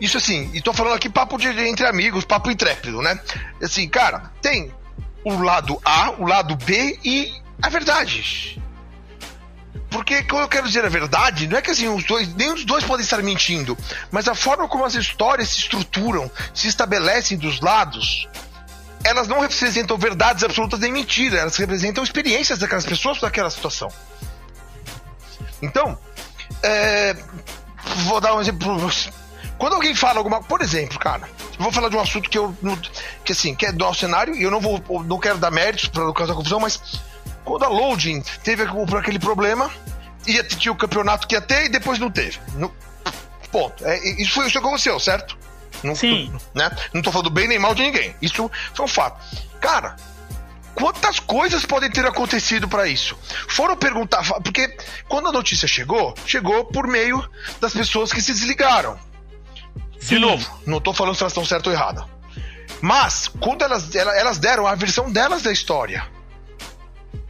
[0.00, 3.18] isso assim, e tô falando aqui papo de, entre amigos, papo intrépido, né?
[3.62, 4.72] Assim, cara, tem
[5.24, 8.60] o lado A, o lado B e a verdade.
[9.88, 12.64] Porque quando eu quero dizer a verdade, não é que assim, os dois, nem os
[12.64, 13.76] dois podem estar mentindo,
[14.10, 18.28] mas a forma como as histórias se estruturam, se estabelecem dos lados,
[19.06, 23.88] elas não representam verdades absolutas nem mentira, elas representam experiências daquelas pessoas daquela situação.
[25.62, 25.98] Então,
[26.62, 27.16] é,
[28.04, 28.90] vou dar um exemplo.
[29.58, 32.54] Quando alguém fala alguma por exemplo, cara, vou falar de um assunto que eu
[33.24, 36.04] que assim, que é do cenário e eu não vou não quero dar méritos para
[36.04, 36.80] não causar confusão, mas
[37.44, 39.70] quando a Loading teve aqu- aquele problema,
[40.26, 42.38] ia tinha o campeonato que ia ter e depois não teve.
[42.54, 42.74] No-
[43.50, 43.86] ponto.
[43.86, 45.38] É, isso foi isso que aconteceu, certo?
[45.82, 46.32] Não, Sim.
[46.54, 46.70] Né?
[46.92, 48.14] Não tô falando bem nem mal de ninguém.
[48.22, 49.18] Isso foi um fato.
[49.60, 49.96] Cara,
[50.74, 53.16] quantas coisas podem ter acontecido para isso?
[53.48, 54.76] Foram perguntar, porque
[55.08, 57.26] quando a notícia chegou, chegou por meio
[57.60, 58.98] das pessoas que se desligaram.
[60.00, 60.18] De Sim.
[60.18, 62.04] novo, não tô falando se elas estão certas ou erradas.
[62.80, 66.06] Mas, quando elas, ela- elas deram a versão delas da história.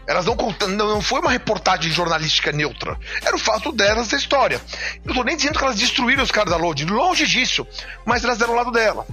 [0.07, 2.97] Elas não contam, não foi uma reportagem jornalística neutra.
[3.25, 4.61] Era o fato delas da história.
[5.05, 7.67] Eu tô nem dizendo que elas destruíram os caras da Load, longe disso.
[8.05, 9.05] Mas elas deram o lado dela.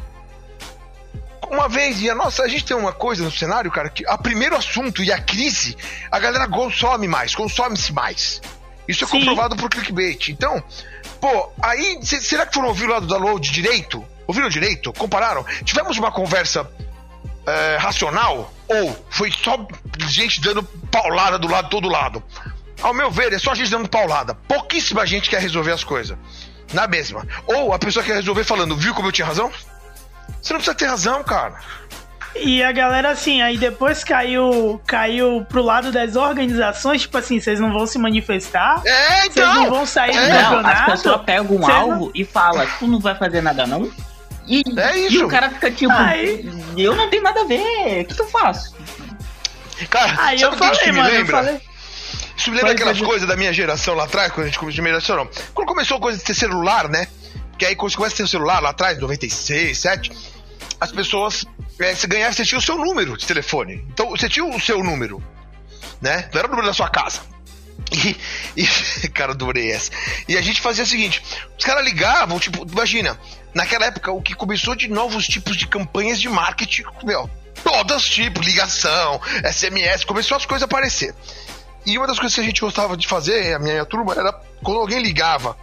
[1.50, 4.18] Uma vez, e a nossa, a gente tem uma coisa no cenário, cara, que a
[4.18, 5.76] primeiro assunto e a crise,
[6.12, 8.42] a galera consome mais, consome-se mais.
[8.88, 9.20] Isso é Sim.
[9.20, 10.30] comprovado por clickbait.
[10.30, 10.64] Então,
[11.20, 14.04] pô, aí, se- será que foram ouvir o lado da Load direito?
[14.26, 14.92] Ouviram direito?
[14.94, 15.46] Compararam?
[15.64, 16.70] Tivemos uma conversa
[17.46, 18.52] é, racional?
[18.68, 19.66] Ou foi só
[20.08, 22.22] gente dando paulada do lado todo lado?
[22.82, 24.34] Ao meu ver, é só gente dando paulada.
[24.48, 26.18] Pouquíssima gente quer resolver as coisas.
[26.74, 27.26] Na mesma.
[27.46, 29.52] Ou a pessoa quer resolver falando, viu como eu tinha razão?
[30.42, 31.56] Você não precisa ter razão, cara.
[32.36, 37.60] E a galera, assim, aí depois caiu, caiu pro lado das organizações, tipo assim, vocês
[37.60, 39.70] não vão se manifestar, É, vocês não então.
[39.70, 40.92] vão sair do É, Não, as campeonato.
[40.92, 43.90] pessoas pegam um alvo e falam, tu não vai fazer nada não?
[44.48, 45.26] E, É e isso.
[45.26, 46.46] o cara fica tipo, Aí-
[46.78, 48.76] eu não tenho nada a ver, o que, que eu faço?
[49.90, 51.38] Cara, Aí sabe eu o que isso falei, me mano, eu lembra?
[51.38, 51.62] falei.
[52.36, 53.08] Isso me lembra Pode aquelas dizer.
[53.08, 55.30] coisas da minha geração lá atrás, quando a gente começou a minha geração, não.
[55.54, 57.08] Quando começou a coisa de ter celular, né?
[57.58, 60.12] Que aí quando você começa a ter o celular lá atrás, 96, 7,
[60.80, 61.46] as pessoas.
[61.80, 63.86] É, você ganhava, você tinha o seu número de telefone.
[63.94, 65.24] Então você tinha o seu número,
[66.02, 66.30] né?
[66.34, 67.22] Não era o número da sua casa.
[68.56, 68.68] E,
[69.04, 69.92] e cara, adorei essa.
[70.28, 71.24] E a gente fazia o seguinte:
[71.58, 73.20] os caras ligavam, tipo, imagina,
[73.54, 77.30] naquela época o que começou de novos tipos de campanhas de marketing, meu,
[77.64, 79.20] todas tipos, ligação,
[79.52, 81.16] SMS, começou as coisas a aparecer.
[81.86, 84.32] E uma das coisas que a gente gostava de fazer, a minha, minha turma, era
[84.64, 85.58] quando alguém ligava,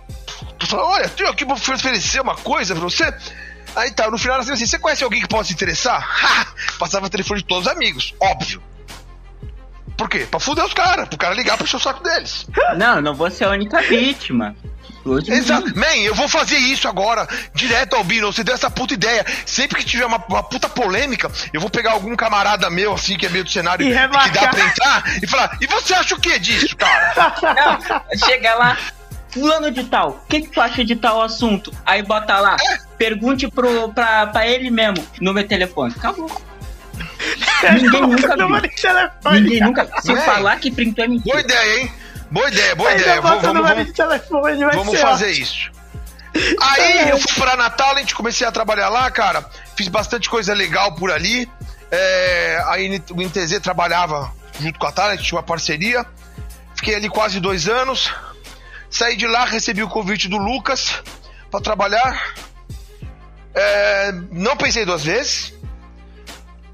[0.66, 3.14] falava, olha, tenho aqui pra oferecer uma coisa pra você.
[3.74, 6.02] Aí tá, no final era assim, você conhece alguém que possa se interessar?
[6.02, 6.46] Ha!
[6.78, 8.62] Passava o telefone de todos os amigos, óbvio.
[10.00, 10.26] Por quê?
[10.30, 12.46] Pra fuder os caras, pro cara ligar pra encher o saco deles.
[12.78, 14.56] Não, eu não vou ser a única vítima.
[15.28, 15.78] Exato.
[15.78, 18.32] Man, eu vou fazer isso agora, direto ao Bino.
[18.32, 19.26] Você deu essa puta ideia.
[19.44, 23.26] Sempre que tiver uma, uma puta polêmica, eu vou pegar algum camarada meu, assim, que
[23.26, 26.20] é meio do cenário E que dá pra entrar, e falar: e você acha o
[26.20, 27.12] que disso, cara?
[27.54, 28.78] Não, chega lá,
[29.28, 31.70] fulano de tal, o que, que tu acha de tal assunto?
[31.84, 32.56] Aí bota lá,
[32.96, 35.92] pergunte pro, pra, pra ele mesmo, no meu telefone.
[35.94, 36.49] Acabou.
[37.74, 38.36] Ninguém nunca viu.
[38.36, 39.40] Número de telefone.
[39.40, 39.88] Ninguém nunca.
[40.00, 40.24] Se Véi.
[40.24, 41.40] falar que printou é Boa mentira.
[41.40, 41.92] ideia, hein?
[42.30, 43.20] Boa ideia, boa Ainda ideia.
[43.20, 45.42] Vamos, vamos, vamos, de telefone, vai vamos ser fazer ótimo.
[45.44, 45.70] isso.
[46.60, 49.44] Aí eu fui pra Natal, a gente comecei a trabalhar lá, cara.
[49.76, 51.50] Fiz bastante coisa legal por ali.
[51.90, 56.06] É, aí o NTZ trabalhava junto com a Talent, tinha uma parceria.
[56.76, 58.12] Fiquei ali quase dois anos.
[58.88, 61.02] Saí de lá, recebi o convite do Lucas
[61.50, 62.32] pra trabalhar.
[63.52, 65.52] É, não pensei duas vezes.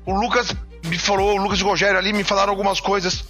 [0.07, 3.25] O Lucas me falou, o Lucas e o Rogério ali me falaram algumas coisas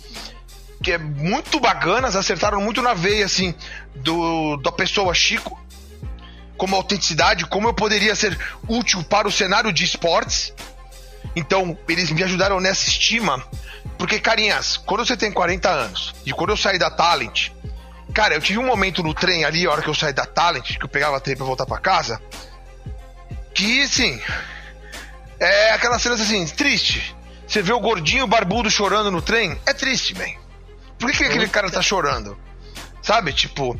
[0.83, 3.55] que é muito bacanas, acertaram muito na veia, assim,
[3.95, 5.59] do, da pessoa Chico,
[6.57, 10.53] como autenticidade, como eu poderia ser útil para o cenário de esportes.
[11.35, 13.43] Então, eles me ajudaram nessa estima,
[13.99, 17.51] porque, carinhas, quando você tem 40 anos, e quando eu saí da Talent,
[18.15, 20.77] cara, eu tive um momento no trem ali, a hora que eu saí da Talent,
[20.77, 22.21] que eu pegava trem pra voltar pra casa,
[23.55, 24.21] que, assim,
[25.41, 27.15] é aquelas cenas assim, triste.
[27.47, 30.25] Você vê o gordinho barbudo chorando no trem, é triste, man.
[30.99, 32.37] Por que, que aquele cara tá chorando?
[33.03, 33.33] Sabe?
[33.33, 33.79] Tipo.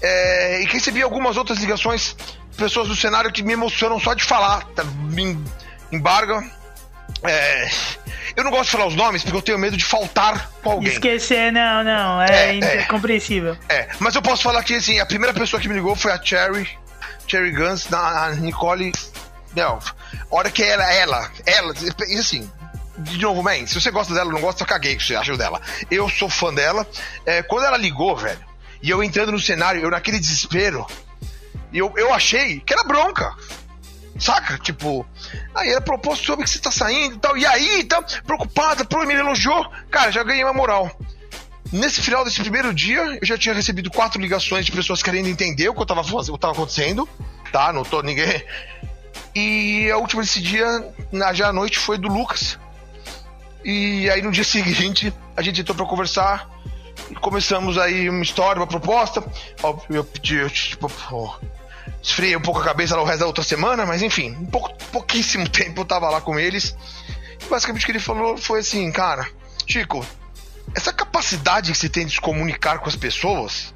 [0.00, 2.16] É, e recebi algumas outras ligações,
[2.56, 4.64] pessoas do cenário que me emocionam só de falar.
[4.74, 5.44] Tá, me em-
[5.92, 6.42] embarga.
[7.22, 7.68] É,
[8.36, 10.92] eu não gosto de falar os nomes porque eu tenho medo de faltar com alguém.
[10.92, 12.22] Esquecer, não, não.
[12.22, 12.82] É, É, é.
[12.82, 13.56] incompreensível.
[13.68, 16.22] É, mas eu posso falar que assim, a primeira pessoa que me ligou foi a
[16.22, 16.68] Cherry,
[17.26, 18.92] Cherry Guns, na a Nicole.
[19.54, 19.78] Não,
[20.30, 21.74] hora que ela, ela, ela,
[22.08, 22.48] e assim,
[22.98, 25.60] de novo, man, se você gosta dela, não gosta, eu caguei que você acha dela.
[25.90, 26.86] Eu sou fã dela.
[27.24, 28.40] É, quando ela ligou, velho,
[28.82, 30.86] e eu entrando no cenário, eu naquele desespero,
[31.72, 33.34] eu, eu achei que era bronca.
[34.18, 34.58] Saca?
[34.58, 35.06] Tipo,
[35.54, 37.36] aí ela propôs sobre que você tá saindo e tal.
[37.36, 39.70] E aí, tá preocupada, pô, me elogiou.
[39.90, 40.90] Cara, já ganhei uma moral.
[41.72, 45.68] Nesse final desse primeiro dia, eu já tinha recebido quatro ligações de pessoas querendo entender
[45.68, 47.08] o que eu tava fazendo, o que tava acontecendo,
[47.52, 47.72] tá?
[47.72, 48.42] Não tô ninguém.
[49.38, 50.66] E a última desse dia,
[51.32, 52.58] já à noite, foi do Lucas.
[53.64, 56.50] E aí no dia seguinte, a gente entrou pra conversar.
[57.20, 59.22] Começamos aí uma história, uma proposta.
[59.88, 60.90] Eu eu, tipo,
[62.02, 65.46] esfriei um pouco a cabeça no resto da outra semana, mas enfim, um pouco, pouquíssimo
[65.48, 66.76] tempo eu tava lá com eles.
[67.40, 69.24] E basicamente o que ele falou foi assim, cara,
[69.68, 70.04] Chico,
[70.74, 73.72] essa capacidade que você tem de se comunicar com as pessoas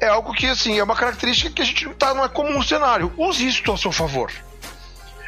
[0.00, 2.52] é algo que, assim, é uma característica que a gente não tá, não é comum
[2.52, 3.12] no cenário.
[3.16, 4.30] Use isso a seu favor.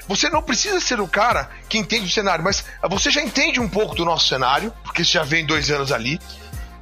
[0.08, 3.68] Você não precisa ser o cara que entende o cenário, mas você já entende um
[3.68, 6.18] pouco do nosso cenário, porque você já vem dois anos ali.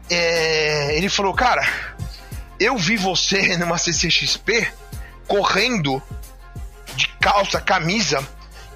[0.09, 1.67] É, ele falou, cara,
[2.59, 4.73] eu vi você numa CCXP
[5.27, 6.01] correndo
[6.95, 8.27] de calça, camisa,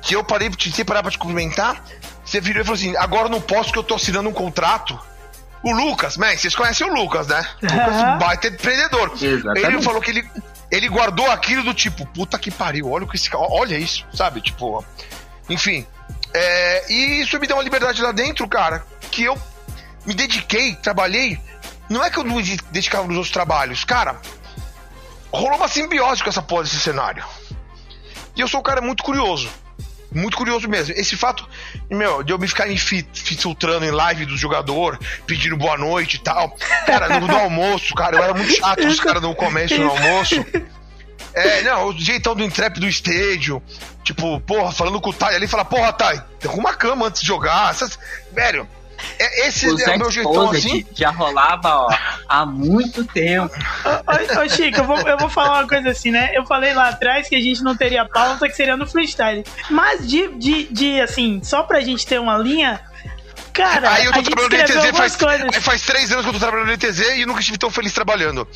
[0.02, 1.82] que eu parei te parar pra te cumprimentar.
[2.24, 4.98] Você virou e falou assim: agora não posso que eu tô assinando um contrato.
[5.62, 7.46] O Lucas, man, vocês conhecem o Lucas, né?
[7.60, 8.18] Lucas Aham.
[8.18, 9.12] baita empreendedor.
[9.20, 9.66] Exatamente.
[9.66, 10.30] Ele falou que ele,
[10.70, 13.28] ele guardou aquilo do tipo, puta que pariu, olha o que esse.
[13.34, 14.40] Olha isso, sabe?
[14.40, 14.84] Tipo.
[15.48, 15.86] Enfim.
[16.32, 19.36] É, e isso me deu uma liberdade lá dentro, cara, que eu
[20.06, 21.40] me dediquei, trabalhei.
[21.88, 24.20] Não é que eu não me dedicava nos outros trabalhos, cara.
[25.32, 27.24] Rolou uma simbiose com essa porra desse cenário.
[28.36, 29.50] E eu sou um cara muito curioso.
[30.12, 30.94] Muito curioso mesmo.
[30.96, 31.48] Esse fato,
[31.88, 36.16] meu, de eu me ficar me fi- filtrando em live do jogador, pedindo boa noite
[36.16, 36.56] e tal.
[36.86, 40.44] Cara, no, no almoço, cara, eu era muito chato os caras no começo no almoço.
[41.32, 43.62] É, não, o jeitão do entrap do estádio.
[44.02, 47.26] Tipo, porra, falando com o Tai ali, fala, porra, Tai, arruma a cama antes de
[47.28, 47.70] jogar.
[47.70, 47.98] Essas,
[48.32, 48.66] velho,
[49.46, 50.86] esse O é o meu jeitão assim.
[50.94, 51.88] já rolava, ó,
[52.28, 53.54] há muito tempo.
[53.84, 56.30] Ô, ô, Chico, eu vou, eu vou falar uma coisa assim, né?
[56.34, 59.44] Eu falei lá atrás que a gente não teria pauta, que seria no freestyle.
[59.70, 62.80] Mas de, de, de assim, só pra gente ter uma linha,
[63.52, 65.16] Cara, aí eu tô trabalhando no ITZ faz,
[65.64, 68.46] faz três anos que eu tô trabalhando no ITZ e nunca estive tão feliz trabalhando.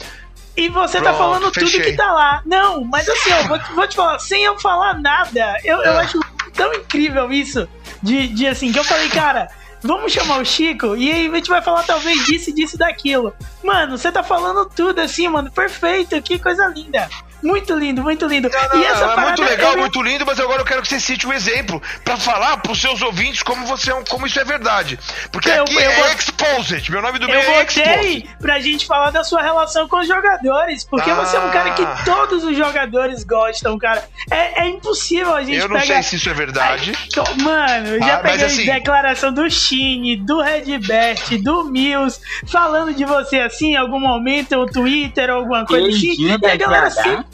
[0.56, 1.80] E você tá Pronto, falando fechei.
[1.80, 2.40] tudo que tá lá.
[2.46, 5.94] Não, mas assim, eu vou, te- vou te falar, sem eu falar nada, eu, eu
[5.94, 6.00] Ah.
[6.02, 6.20] acho
[6.54, 7.68] tão incrível isso.
[8.02, 9.48] De, de assim, que eu falei, cara,
[9.84, 13.34] vamos chamar o Chico e aí a gente vai falar talvez disso, disso, daquilo.
[13.62, 17.08] Mano, você tá falando tudo assim, mano, perfeito, que coisa linda.
[17.44, 18.48] Muito lindo, muito lindo.
[18.48, 20.88] Não, e essa não, é muito legal, eu- muito lindo, mas agora eu quero que
[20.88, 24.44] você cite um exemplo pra falar pros seus ouvintes como você é como isso é
[24.44, 24.98] verdade.
[25.30, 26.90] Porque Eu- aqui eu é vou- Exposed.
[26.90, 28.28] Meu nome do Eu meio é botei Exposed.
[28.40, 31.14] pra gente falar da sua relação com os jogadores, porque Ah.
[31.16, 34.02] você é um cara que todos os jogadores gostam, cara.
[34.30, 35.94] É, é impossível a gente Eu não pegar...
[35.94, 36.92] sei se isso é verdade.
[37.18, 42.94] Ai, Mano, eu já Ah, peguei assim- declaração do Shine, do Redbert, do Mills, falando
[42.94, 46.14] de você assim em algum momento, ou Twitter, ou alguma coisa assim.
[46.18, 47.24] E a galera sempre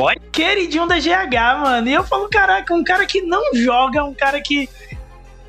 [0.00, 0.20] Pode?
[0.32, 1.88] queridinho da GH, mano.
[1.88, 4.68] E eu falo, caraca, um cara que não joga, um cara que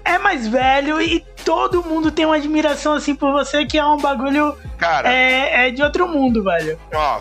[0.04, 3.98] é mais velho e todo mundo tem uma admiração assim por você, que é um
[3.98, 6.78] bagulho Cara, é, é de outro mundo, velho.
[6.94, 7.20] ó,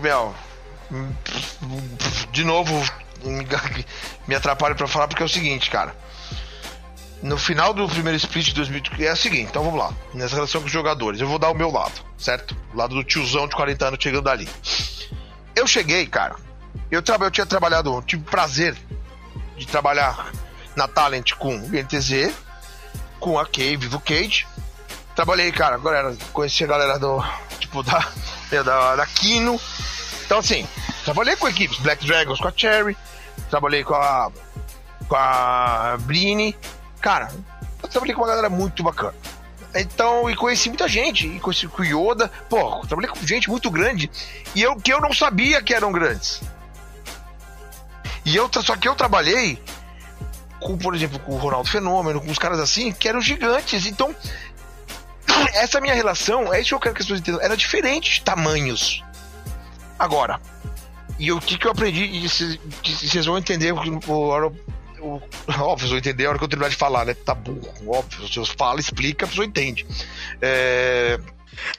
[0.00, 0.34] meu.
[2.30, 2.72] De novo,
[4.26, 5.94] me- atrapalho pra falar porque é o seguinte, cara.
[7.22, 9.92] No final do primeiro split de 2000, é o seguinte, então vamos lá.
[10.14, 12.56] Nessa relação com os jogadores, eu vou dar o meu lado, certo?
[12.72, 14.48] O lado do tiozão de 40 anos chegando ali.
[15.54, 16.34] Eu cheguei, cara.
[16.90, 18.76] Eu, traba, eu tinha trabalhado, eu tive prazer
[19.56, 20.30] de trabalhar
[20.76, 22.32] na Talent com o NTZ,
[23.18, 24.46] com a Cave, Vivo Cage.
[25.14, 27.22] Trabalhei, cara, galera, conheci a galera do.
[27.58, 28.06] Tipo, da.
[28.52, 29.58] Da, da Kino.
[30.26, 30.68] Então, assim,
[31.06, 32.94] trabalhei com equipes, Black Dragons com a Cherry,
[33.48, 34.30] trabalhei com a.
[35.08, 36.54] com a Brini.
[37.00, 37.32] Cara,
[37.82, 39.14] eu trabalhei com uma galera muito bacana.
[39.74, 43.70] Então, e conheci muita gente, e conheci com o Yoda, pô, trabalhei com gente muito
[43.70, 44.10] grande,
[44.54, 46.42] e eu que eu não sabia que eram grandes.
[48.24, 49.58] E eu, só que eu trabalhei
[50.60, 53.84] com, por exemplo, com o Ronaldo Fenômeno, com os caras assim, que eram gigantes.
[53.86, 54.14] Então,
[55.54, 58.22] essa minha relação, é isso que eu quero que as pessoas entendam, era diferente de
[58.22, 59.02] tamanhos.
[59.98, 60.40] Agora,
[61.18, 66.26] e o que, que eu aprendi, e vocês vão entender, o, óbvio, vocês vão entender
[66.26, 67.14] a hora que eu terminar de falar, né?
[67.14, 69.84] Tá burro, óbvio, se eu falo, explica, a pessoa entende.
[70.40, 71.18] É,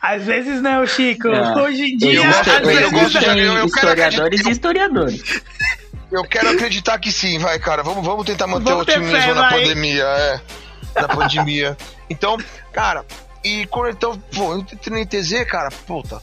[0.01, 1.27] Às vezes não, Chico.
[1.29, 1.63] Não.
[1.63, 3.17] Hoje em dia, Eu gosto- às eu gosto.
[3.17, 5.23] Existem eu quero historiadores e historiadores.
[6.13, 7.84] eu quero acreditar que sim, vai, cara.
[7.84, 9.62] Vamos, vamos tentar manter Vamos o otimismo fé, na vai.
[9.62, 10.41] pandemia, é.
[10.95, 11.78] Na pandemia.
[12.10, 12.38] Então,
[12.71, 13.06] cara,
[13.43, 16.21] e quando então, pô, eu entrei no NTZ, cara, puta.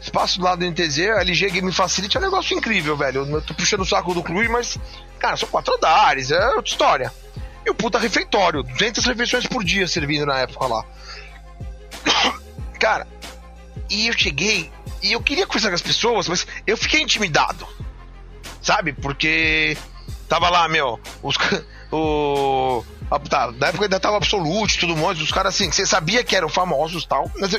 [0.00, 3.26] Espaço do lado do NTZ, a LG Game Facility é um negócio incrível, velho.
[3.30, 4.78] Eu tô puxando o saco do clube, mas,
[5.18, 7.12] cara, são quatro andares, é outra história.
[7.64, 10.84] E o puta refeitório, 200 refeições por dia servindo na época lá.
[12.80, 13.06] Cara,
[13.90, 14.70] e eu cheguei
[15.02, 17.68] e eu queria conversar com as pessoas, mas eu fiquei intimidado.
[18.62, 18.92] Sabe?
[18.92, 19.76] Porque
[20.28, 21.36] tava lá, meu, os
[21.92, 25.84] o ah, tá, na época ainda tava Absolute, tudo mais, os caras assim, que você
[25.84, 27.28] sabia que eram famosos e tal.
[27.40, 27.50] Mas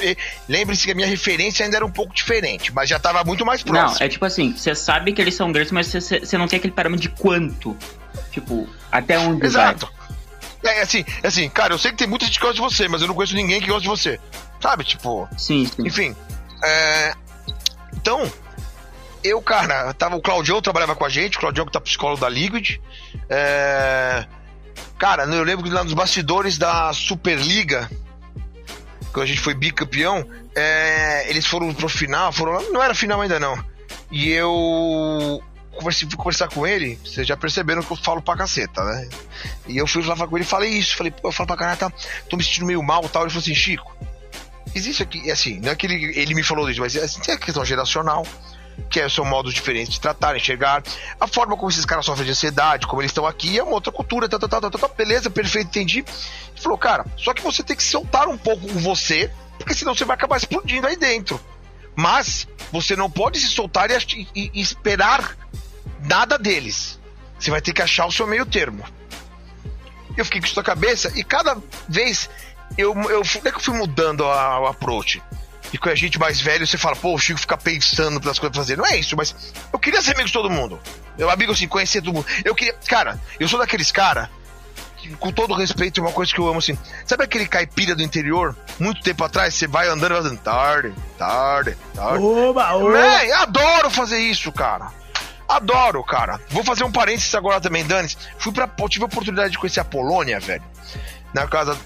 [0.48, 3.62] lembre-se que a minha referência ainda era um pouco diferente, mas já tava muito mais
[3.66, 4.06] Não, próximo.
[4.06, 7.02] é tipo assim, você sabe que eles são grandes, mas você- não tem aquele parâmetro
[7.02, 7.76] de quanto.
[8.32, 9.92] Tipo, até onde Exato.
[10.64, 12.88] É assim, é assim, cara, eu sei que tem muita gente que gosta de você,
[12.88, 14.20] mas eu não conheço ninguém que gosta de você.
[14.62, 14.84] Sabe?
[14.86, 15.40] Tipo, vai.
[15.40, 15.86] Sim, sim.
[15.86, 16.16] Enfim.
[16.64, 17.14] é,
[17.94, 18.32] Então,
[19.24, 22.30] eu, cara, tava, o Claudião trabalhava com a gente, o Claudião que tá psicólogo da
[22.30, 22.78] Liquid.
[23.30, 24.26] É,
[25.02, 27.90] Cara, eu lembro que lá nos bastidores da Superliga,
[29.12, 30.24] quando a gente foi bicampeão,
[30.56, 33.58] é, eles foram pro final, foram, não era final ainda não.
[34.12, 38.84] E eu conversei, fui conversar com ele, vocês já perceberam que eu falo pra caceta,
[38.84, 39.10] né?
[39.68, 41.92] E eu fui falar com ele e falei isso, falei, eu falo pra caralho, tá,
[42.30, 43.24] tô me sentindo meio mal tal.
[43.24, 43.92] Ele falou assim, Chico,
[44.76, 47.40] existe aqui, assim, não é que ele, ele me falou isso, mas assim, tem a
[47.40, 48.24] questão geracional,
[48.90, 50.84] que é, são modos diferentes de tratar, enxergar,
[51.20, 53.92] a forma como esses caras sofrem de ansiedade, como eles estão aqui, é uma outra
[53.92, 56.00] cultura, tá, tá, tá, tá, tá, beleza, perfeito, entendi.
[56.00, 59.94] Ele falou, cara, só que você tem que soltar um pouco com você, porque senão
[59.96, 61.40] você vai acabar explodindo aí dentro.
[61.96, 65.36] Mas você não pode se soltar e, e- e esperar
[66.00, 67.00] nada deles.
[67.38, 68.84] Você vai ter que achar o seu meio termo.
[70.18, 72.30] Eu fiquei com isso na cabeça e cada vez
[72.78, 75.22] eu, eu, é eu fui mudando a- o approach.
[75.74, 78.52] E com a gente mais velho, você fala, pô, o Chico fica pensando nas coisas
[78.52, 78.78] pra fazer.
[78.78, 79.36] Não é isso, mas
[79.72, 80.80] eu queria ser amigo de todo mundo.
[81.18, 82.26] Meu amigo, assim, conhecer todo mundo.
[82.44, 82.74] Eu queria.
[82.88, 84.30] Cara, eu sou daqueles cara
[85.02, 86.78] que, com todo respeito, é uma coisa que eu amo, assim.
[87.06, 88.56] Sabe aquele caipira do interior?
[88.80, 92.24] Muito tempo atrás, você vai andando e vai dizendo, tarde, tarde, tarde.
[92.24, 92.92] Oba, oba.
[92.92, 94.92] Man, eu adoro fazer isso, cara.
[95.48, 96.40] Adoro, cara.
[96.50, 98.10] Vou fazer um parênteses agora também, Dani.
[98.38, 98.70] Fui pra.
[98.88, 100.64] tive a oportunidade de conhecer a Polônia, velho.
[101.34, 101.78] Na casa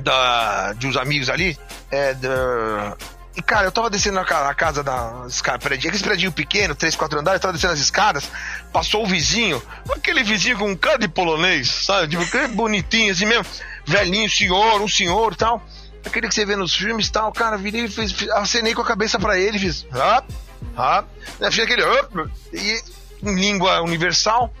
[0.00, 1.58] da, de uns amigos ali.
[1.90, 2.96] É, da,
[3.36, 5.26] E, cara, eu tava descendo na casa da
[5.60, 8.28] prédio, aquele prédio pequeno, três, quatro andares, eu tava descendo as escadas,
[8.72, 9.62] passou o vizinho,
[9.94, 12.08] aquele vizinho com um cara de polonês, sabe?
[12.08, 13.46] Tipo, aquele bonitinho assim mesmo,
[13.86, 15.62] velhinho, senhor, um senhor tal.
[16.04, 18.86] Aquele que você vê nos filmes e tal, cara, virei e fiz, acenei com a
[18.86, 19.86] cabeça pra ele, fiz.
[19.92, 20.22] Ah,
[20.76, 21.04] ah,
[21.50, 21.82] fiz aquele.
[21.82, 22.06] "Ah",
[22.52, 22.80] e,
[23.22, 24.52] em língua universal.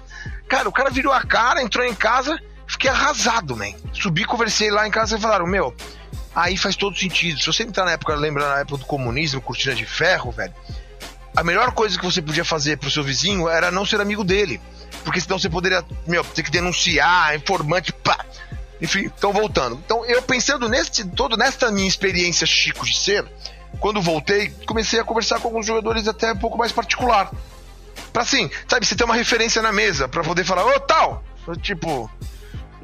[0.48, 2.38] Cara, o cara virou a cara, entrou em casa,
[2.68, 3.72] fiquei arrasado, man.
[3.92, 5.74] Subi, conversei lá em casa e falaram, meu,
[6.34, 7.40] aí faz todo sentido.
[7.40, 10.54] Se você entrar na época, lembra na época do comunismo, cortina de ferro, velho,
[11.34, 14.60] a melhor coisa que você podia fazer pro seu vizinho era não ser amigo dele.
[15.04, 18.24] Porque senão você poderia, meu, ter que denunciar, informante, pá.
[18.80, 19.80] Enfim, então voltando.
[19.84, 23.26] Então, eu pensando nesse, todo nesta minha experiência chico de ser,
[23.80, 27.30] quando voltei, comecei a conversar com alguns jogadores até um pouco mais particular.
[28.12, 31.24] Pra assim, sabe, você ter uma referência na mesa, pra poder falar, ô tal!
[31.62, 32.10] Tipo.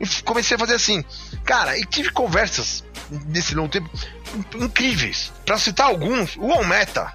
[0.01, 1.05] E Comecei a fazer assim.
[1.45, 2.85] Cara, e tive conversas
[3.27, 3.89] nesse longo tempo
[4.35, 5.33] in- incríveis.
[5.45, 7.13] Pra citar alguns, o Almeta.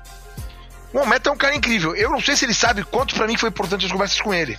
[0.93, 1.95] O Almeta é um cara incrível.
[1.95, 4.57] Eu não sei se ele sabe quanto pra mim foi importante as conversas com ele.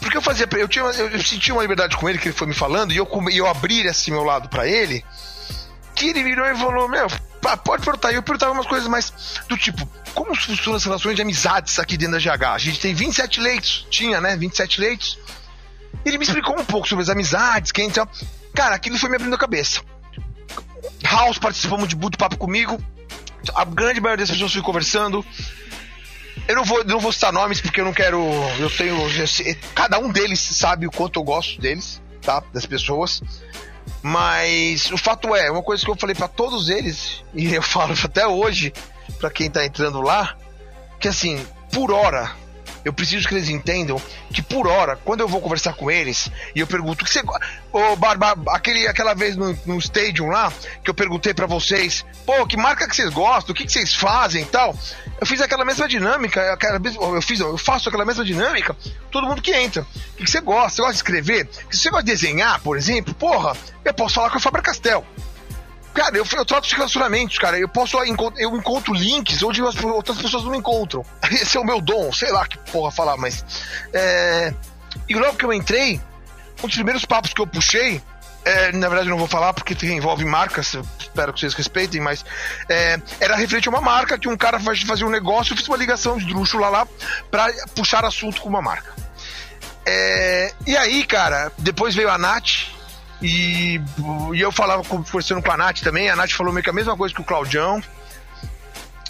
[0.00, 0.48] Porque eu fazia.
[0.52, 3.08] Eu, tinha, eu, senti uma liberdade com ele que ele foi me falando, e eu,
[3.32, 5.04] eu abri esse meu lado pra ele.
[5.96, 7.08] Que ele virou e falou: Meu,
[7.64, 8.12] pode perguntar.
[8.12, 9.12] Eu perguntava umas coisas mais
[9.48, 12.44] do tipo: Como funcionam as relações de amizades aqui dentro da GH?
[12.54, 13.86] A gente tem 27 leitos.
[13.90, 14.36] Tinha, né?
[14.36, 15.18] 27 leitos.
[16.04, 18.08] Ele me explicou um pouco sobre as amizades, quem então.
[18.54, 19.80] Cara, aquilo foi me abrindo a cabeça.
[21.02, 22.82] House participou de muito papo comigo.
[23.54, 25.24] A grande maioria das pessoas fui conversando.
[26.46, 28.18] Eu não vou, não vou citar nomes porque eu não quero.
[28.58, 28.96] Eu tenho.
[29.74, 32.42] cada um deles sabe o quanto eu gosto deles, tá?
[32.52, 33.22] Das pessoas.
[34.02, 37.94] Mas o fato é, uma coisa que eu falei pra todos eles, e eu falo
[38.02, 38.72] até hoje,
[39.18, 40.36] pra quem tá entrando lá,
[41.00, 42.32] que assim, por hora,
[42.88, 44.00] eu preciso que eles entendam
[44.32, 47.22] que por hora, quando eu vou conversar com eles, e eu pergunto, o que você.
[47.70, 50.50] Ô, Barba, aquele, aquela vez no, no stadium lá,
[50.82, 53.94] que eu perguntei pra vocês, pô, que marca que vocês gostam, o que, que vocês
[53.94, 54.74] fazem e tal.
[55.20, 56.80] Eu fiz aquela mesma dinâmica, aquela,
[57.14, 58.74] eu, fiz, eu faço aquela mesma dinâmica,
[59.10, 59.82] todo mundo que entra.
[59.82, 60.70] O que, que você gosta?
[60.70, 61.48] Você gosta de escrever?
[61.70, 65.04] Se você gosta de desenhar, por exemplo, porra, eu posso falar com a Faber Castell.
[65.98, 67.58] Cara, eu, eu trato de relacionamentos, cara.
[67.58, 71.04] Eu posso enco- eu encontro links onde as outras pessoas não encontram.
[71.30, 73.44] Esse é o meu dom, sei lá que porra falar, mas.
[73.92, 74.54] É...
[75.08, 76.00] E logo que eu entrei,
[76.62, 78.00] um dos primeiros papos que eu puxei.
[78.44, 82.24] é, na verdade, eu não vou falar porque envolve marcas, espero que vocês respeitem, mas
[82.68, 85.66] é, era referente a uma marca que um cara faz- fazia um negócio, eu fiz
[85.66, 86.86] uma ligação de drúxula lá
[87.30, 88.92] pra puxar assunto com uma marca.
[89.84, 92.67] É, e aí, cara, depois veio a Nath,
[93.20, 93.80] e,
[94.34, 96.96] e eu falava, conversando com a Nath também, a Nath falou meio que a mesma
[96.96, 97.82] coisa que o Claudião.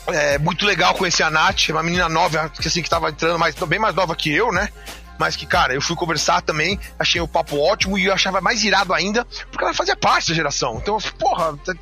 [0.06, 3.54] É muito legal conhecer a Nath, uma menina nova, que assim, que tava entrando, mais,
[3.54, 4.70] bem mais nova que eu, né?
[5.18, 8.62] Mas que, cara, eu fui conversar também, achei o papo ótimo e eu achava mais
[8.64, 10.78] irado ainda, porque ela fazia parte da geração.
[10.80, 11.74] Então, eu falei, porra, tá-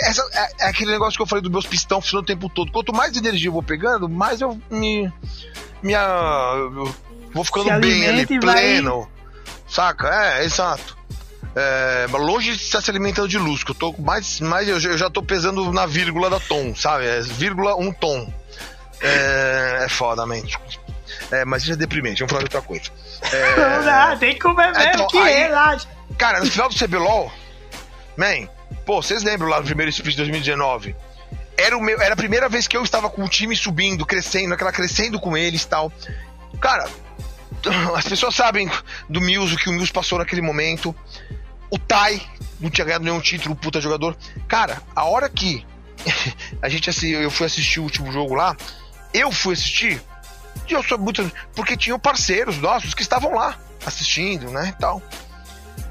[0.00, 2.70] essa, é, é aquele negócio que eu falei dos meus pistão funcionando o tempo todo.
[2.72, 5.10] Quanto mais energia eu vou pegando, mais eu me.
[5.82, 6.00] Minha.
[6.56, 6.94] eu
[7.32, 9.08] vou ficando bem ali, e vai- pleno.
[9.66, 10.08] Saca?
[10.08, 10.98] É, exato.
[11.54, 15.10] É, longe de estar se alimentando de luz, que eu tô mais, mais eu, já-
[15.10, 17.04] tô pesando na vírgula da tom, sabe?
[17.06, 18.32] É vírgula um tom.
[19.00, 20.58] É, é foda, mente.
[21.30, 22.84] É, mas isso é deprimente, vamos falar de outra coisa.
[23.30, 25.88] É, Não dá, tem que comer mesmo, Então, que aí- relaxa.
[26.16, 27.32] Cara, no final do CBLOL,
[28.16, 28.48] man,
[28.86, 30.94] pô, vocês lembram lá no primeiro split de 2019?
[31.56, 34.54] Era, o meu, era a primeira vez que eu estava com o time subindo, crescendo,
[34.54, 35.92] aquela crescendo com eles e tal.
[36.60, 36.88] Cara,
[37.94, 38.70] as pessoas sabem
[39.08, 40.94] do Mills, o que o Mills passou naquele momento.
[41.72, 42.20] O Tai
[42.60, 44.14] não tinha ganhado nenhum título, puta jogador.
[44.46, 45.66] Cara, a hora que
[46.60, 48.54] a gente assi- eu fui assistir o último jogo lá,
[49.14, 50.00] eu fui assistir,
[50.68, 51.30] e eu sou muito.
[51.54, 54.74] Porque tinham parceiros nossos que estavam lá assistindo, né?
[54.78, 55.02] Tal.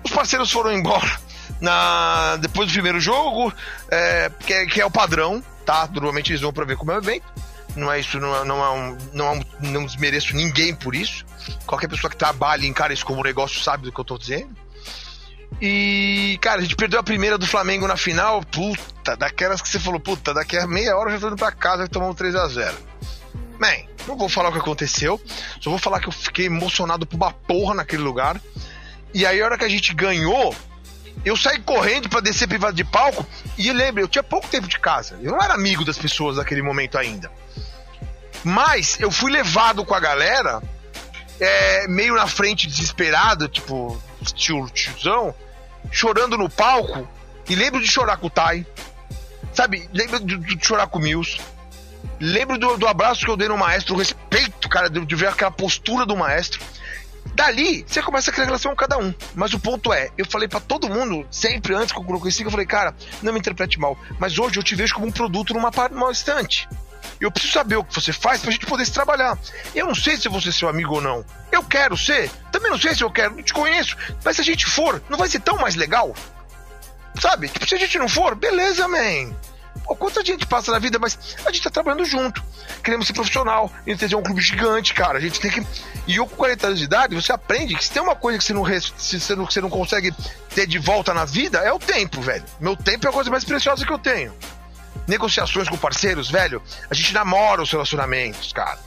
[0.03, 1.19] Os parceiros foram embora
[1.59, 3.51] na, depois do primeiro jogo,
[3.89, 5.87] é, que, é, que é o padrão, tá?
[5.91, 7.25] Normalmente eles vão pra ver como é o evento.
[7.75, 8.97] Não é isso, não é, não é um.
[9.13, 11.25] Não, é um, não desmereço ninguém por isso.
[11.65, 14.55] Qualquer pessoa que trabalha e encara isso como negócio sabe do que eu tô dizendo.
[15.59, 18.43] E, cara, a gente perdeu a primeira do Flamengo na final.
[18.43, 21.51] Puta, daquelas que você falou, puta, daqui a meia hora eu já tô indo pra
[21.51, 22.73] casa e tomamos 3x0.
[23.59, 25.21] Man, não vou falar o que aconteceu,
[25.59, 28.41] só vou falar que eu fiquei emocionado por uma porra naquele lugar.
[29.13, 30.55] E aí, a hora que a gente ganhou,
[31.23, 33.25] eu saí correndo pra descer privado de palco.
[33.57, 35.19] E lembre, eu tinha pouco tempo de casa.
[35.21, 37.31] Eu não era amigo das pessoas naquele momento ainda.
[38.43, 40.61] Mas eu fui levado com a galera,
[41.41, 44.01] é, meio na frente, desesperado, tipo,
[44.35, 45.33] tio, tiozão,
[45.91, 47.07] chorando no palco.
[47.49, 48.65] E lembro de chorar com o Tai.
[49.51, 49.89] Sabe?
[49.91, 51.41] Lembro de, de chorar com o Mills.
[52.19, 55.27] Lembro do, do abraço que eu dei no maestro, o respeito, cara, de, de ver
[55.27, 56.61] aquela postura do maestro.
[57.33, 59.13] Dali, você começa a criar relação com cada um.
[59.33, 62.51] Mas o ponto é, eu falei para todo mundo, sempre antes que eu conheci, eu
[62.51, 65.71] falei, cara, não me interprete mal, mas hoje eu te vejo como um produto numa,
[65.89, 66.67] numa estante.
[67.19, 69.37] Eu preciso saber o que você faz pra gente poder se trabalhar.
[69.75, 71.25] Eu não sei se você é seu amigo ou não.
[71.51, 72.29] Eu quero ser.
[72.51, 73.95] Também não sei se eu quero, não te conheço.
[74.23, 76.15] Mas se a gente for, não vai ser tão mais legal?
[77.19, 77.49] Sabe?
[77.49, 79.33] Tipo, se a gente não for, beleza, man.
[79.83, 82.43] Pô, quanta gente passa na vida, mas a gente tá trabalhando junto.
[82.83, 83.71] Queremos ser profissional.
[83.85, 85.17] Tem um clube gigante, cara.
[85.17, 85.65] A gente tem que.
[86.07, 88.43] E eu, com 40 anos de idade, você aprende que se tem uma coisa que
[88.43, 88.65] você não,
[88.97, 90.13] se você não, você não consegue
[90.53, 92.43] ter de volta na vida, é o tempo, velho.
[92.59, 94.33] Meu tempo é a coisa mais preciosa que eu tenho.
[95.07, 96.61] Negociações com parceiros, velho.
[96.89, 98.79] A gente namora os relacionamentos, cara.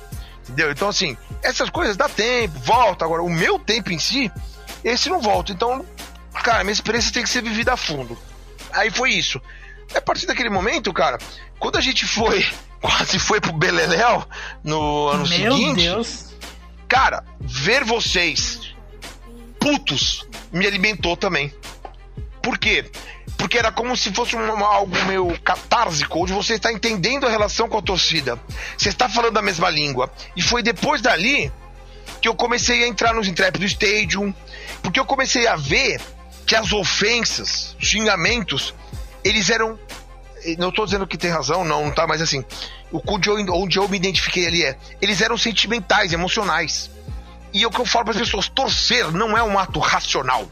[0.43, 0.71] Entendeu?
[0.71, 3.05] Então, assim, essas coisas dá tempo, volta.
[3.05, 4.31] Agora, o meu tempo em si,
[4.83, 5.53] esse não volta.
[5.53, 5.85] Então,
[6.43, 8.17] cara, minha experiência tem que ser vivida a fundo.
[8.73, 9.41] Aí foi isso.
[9.95, 11.19] A partir daquele momento, cara,
[11.59, 12.47] quando a gente foi,
[12.81, 14.27] quase foi pro Beleléu
[14.63, 15.83] no ano Meu seguinte.
[15.83, 16.35] Deus.
[16.89, 18.75] Cara, ver vocês
[19.59, 21.53] putos me alimentou também.
[22.43, 22.91] Por quê?
[23.37, 27.69] Porque era como se fosse um, algo meio catársico, onde você está entendendo a relação
[27.69, 28.41] com a torcida.
[28.77, 30.11] Você está falando a mesma língua.
[30.37, 31.53] E foi depois dali
[32.21, 34.33] que eu comecei a entrar nos intrépidos Stadium,
[34.83, 36.01] porque eu comecei a ver
[36.47, 38.75] que as ofensas, os xingamentos,
[39.23, 39.79] eles eram.
[40.59, 42.45] Não estou dizendo que tem razão, não, não tá, mas assim,
[42.93, 44.77] o onde eu, onde eu me identifiquei ali é.
[45.01, 46.91] Eles eram sentimentais, emocionais.
[47.53, 50.47] E o que eu falo para as pessoas: torcer não é um ato racional.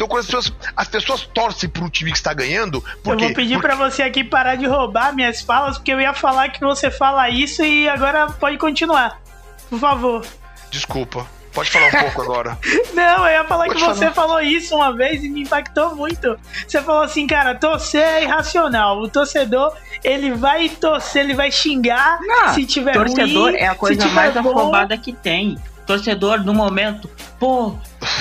[0.00, 2.82] Então, quando as pessoas, as pessoas torcem pro time que está ganhando.
[3.04, 3.68] Porque, eu vou pedir porque...
[3.68, 7.28] para você aqui parar de roubar minhas falas, porque eu ia falar que você fala
[7.28, 9.20] isso e agora pode continuar.
[9.68, 10.24] Por favor.
[10.70, 11.26] Desculpa.
[11.52, 12.58] Pode falar um pouco agora.
[12.94, 13.94] Não, eu ia falar Pode que falar.
[13.94, 16.34] você falou isso uma vez e me impactou muito.
[16.66, 19.02] Você falou assim, cara, torcer é irracional.
[19.02, 23.74] O torcedor, ele vai torcer, ele vai xingar Não, se tiver Torcedor ruim, é a
[23.74, 24.48] coisa mais bom.
[24.48, 25.58] afobada que tem.
[25.86, 27.74] Torcedor, no momento, pô,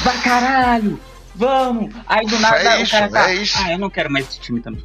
[0.04, 1.00] vai caralho,
[1.40, 1.96] vamos.
[2.06, 3.58] Aí do nada é isso, o cara tá, é isso.
[3.58, 4.84] ah, eu não quero mais esse time também.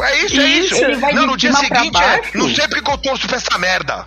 [0.00, 0.74] É isso, é isso.
[0.74, 1.14] isso.
[1.14, 4.06] Não, no dia seguinte, é, não sei porque eu torço pra essa merda.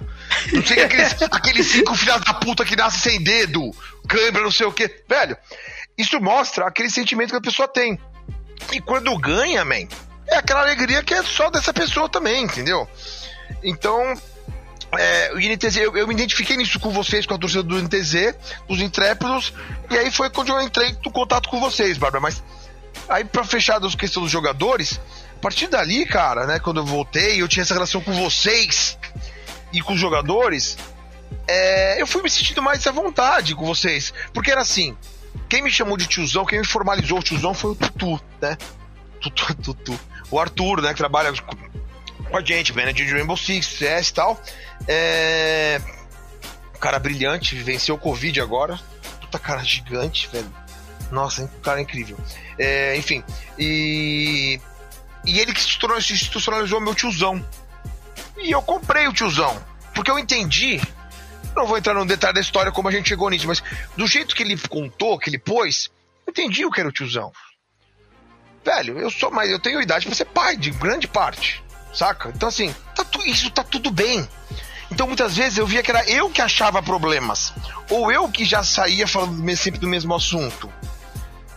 [0.51, 3.71] Não sei aqueles, aqueles cinco filhas da puta que nascem sem dedo,
[4.07, 4.89] câimbra, não sei o que.
[5.07, 5.37] Velho,
[5.97, 7.99] isso mostra aquele sentimento que a pessoa tem.
[8.71, 9.87] E quando ganha, man,
[10.27, 12.87] é aquela alegria que é só dessa pessoa também, entendeu?
[13.63, 14.13] Então,
[14.93, 18.35] é, o INTZ, eu, eu, me identifiquei nisso com vocês, com a torcida do INTZ,
[18.67, 19.53] dos intrépidos,
[19.89, 22.21] e aí foi quando eu entrei no contato com vocês, Bárbara.
[22.21, 22.43] Mas
[23.09, 24.99] aí, pra fechar a questão dos jogadores,
[25.35, 28.97] a partir dali, cara, né, quando eu voltei, eu tinha essa relação com vocês
[29.73, 30.77] e com os jogadores,
[31.47, 34.13] é, eu fui me sentindo mais à vontade com vocês.
[34.33, 34.95] Porque era assim,
[35.49, 38.57] quem me chamou de tiozão, quem me formalizou o tiozão foi o Tutu, né?
[39.21, 39.99] Tutu, Tutu.
[40.31, 41.31] O Arthur, né, que trabalha
[42.29, 44.41] com a gente, manager de Rainbow Six, CS e tal.
[44.87, 45.81] É...
[46.79, 48.79] Cara brilhante, venceu o Covid agora.
[49.21, 50.51] Puta cara gigante, velho.
[51.11, 52.17] Nossa, um cara incrível.
[52.57, 53.23] É, enfim,
[53.57, 54.59] e.
[55.25, 57.43] E ele que se institucionalizou meu tiozão.
[58.37, 59.59] E eu comprei o tiozão.
[59.93, 60.79] Porque eu entendi.
[61.55, 63.63] Não vou entrar no detalhe da história como a gente chegou nisso, mas
[63.95, 65.89] do jeito que ele contou, que ele pôs,
[66.27, 67.31] eu entendi o que era o tiozão.
[68.63, 69.49] Velho, eu sou mais.
[69.49, 71.63] Eu tenho idade para ser pai, de grande parte.
[71.95, 72.29] Saca?
[72.29, 74.27] Então, assim, tá tu, isso tá tudo bem.
[74.91, 77.53] Então, muitas vezes eu via que era eu que achava problemas.
[77.89, 80.71] Ou eu que já saía falando sempre do mesmo assunto.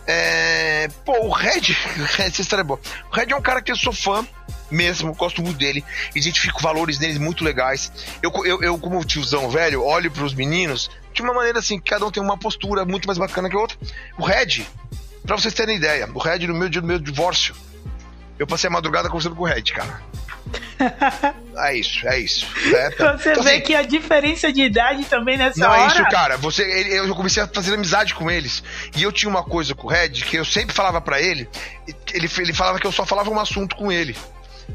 [0.07, 0.87] É...
[1.05, 1.75] Pô, o Red,
[2.17, 2.79] essa história é boa.
[3.11, 4.25] O Red é um cara que eu sou fã
[4.71, 5.83] mesmo, gosto muito dele,
[6.15, 7.91] identifico valores dele muito legais.
[8.21, 12.05] Eu, eu, eu como tiozão velho, olho para os meninos de uma maneira assim, cada
[12.05, 13.77] um tem uma postura muito mais bacana que a outra.
[14.17, 14.65] O Red,
[15.25, 17.55] para vocês terem ideia, o Red no meu dia do meu divórcio,
[18.37, 20.01] eu passei a madrugada conversando com o Red, cara.
[21.57, 22.47] é isso, é isso.
[22.73, 23.17] É, tá.
[23.17, 25.77] Você então, vê assim, que a diferença de idade também nessa não hora.
[25.77, 26.37] Não é isso, cara.
[26.37, 28.63] Você, ele, eu comecei a fazer amizade com eles.
[28.95, 31.49] E eu tinha uma coisa com o Red que eu sempre falava para ele.
[32.13, 34.15] Ele, ele falava que eu só falava um assunto com ele.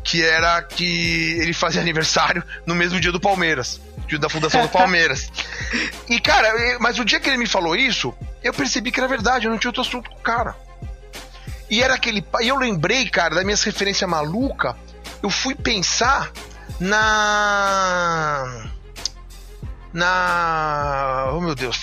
[0.03, 3.81] Que era que ele fazia aniversário no mesmo dia do Palmeiras.
[4.07, 5.31] Dia da fundação do Palmeiras.
[6.07, 9.47] E, cara, mas o dia que ele me falou isso, eu percebi que era verdade,
[9.47, 10.55] eu não tinha outro assunto com o cara.
[11.71, 12.23] E era aquele.
[12.43, 14.77] E eu lembrei, cara, da minha referência maluca
[15.25, 16.31] eu fui pensar
[16.79, 18.67] na.
[19.93, 21.31] Na.
[21.33, 21.81] Oh meu Deus.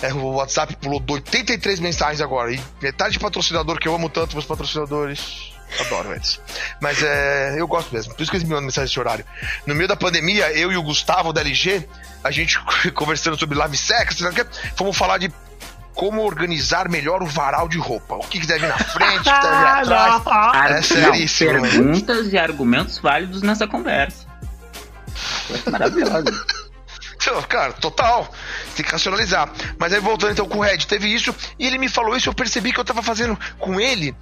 [0.00, 2.52] É, o WhatsApp pulou 83 mensagens agora.
[2.52, 5.52] E metade de patrocinador que eu amo tanto, meus patrocinadores.
[5.78, 6.40] Adoro eles.
[6.80, 8.14] Mas é, eu gosto mesmo.
[8.14, 9.24] Por isso que eles me mandam mensagem nesse horário.
[9.66, 11.86] No meio da pandemia, eu e o Gustavo da LG,
[12.24, 12.58] a gente
[12.92, 14.18] conversando sobre live sex,
[14.74, 15.30] fomos falar de
[15.94, 18.16] como organizar melhor o varal de roupa.
[18.16, 20.26] O que, que deve ir na frente, o que deve ir atrás.
[20.26, 21.52] Ar é seríssimo.
[21.52, 24.26] Não, perguntas e argumentos válidos nessa conversa.
[25.46, 26.24] Foi maravilhoso.
[27.48, 28.28] cara, total.
[28.74, 29.50] Tem que racionalizar.
[29.78, 32.34] Mas aí voltando então com o Red, teve isso, e ele me falou isso, eu
[32.34, 34.14] percebi que eu tava fazendo com ele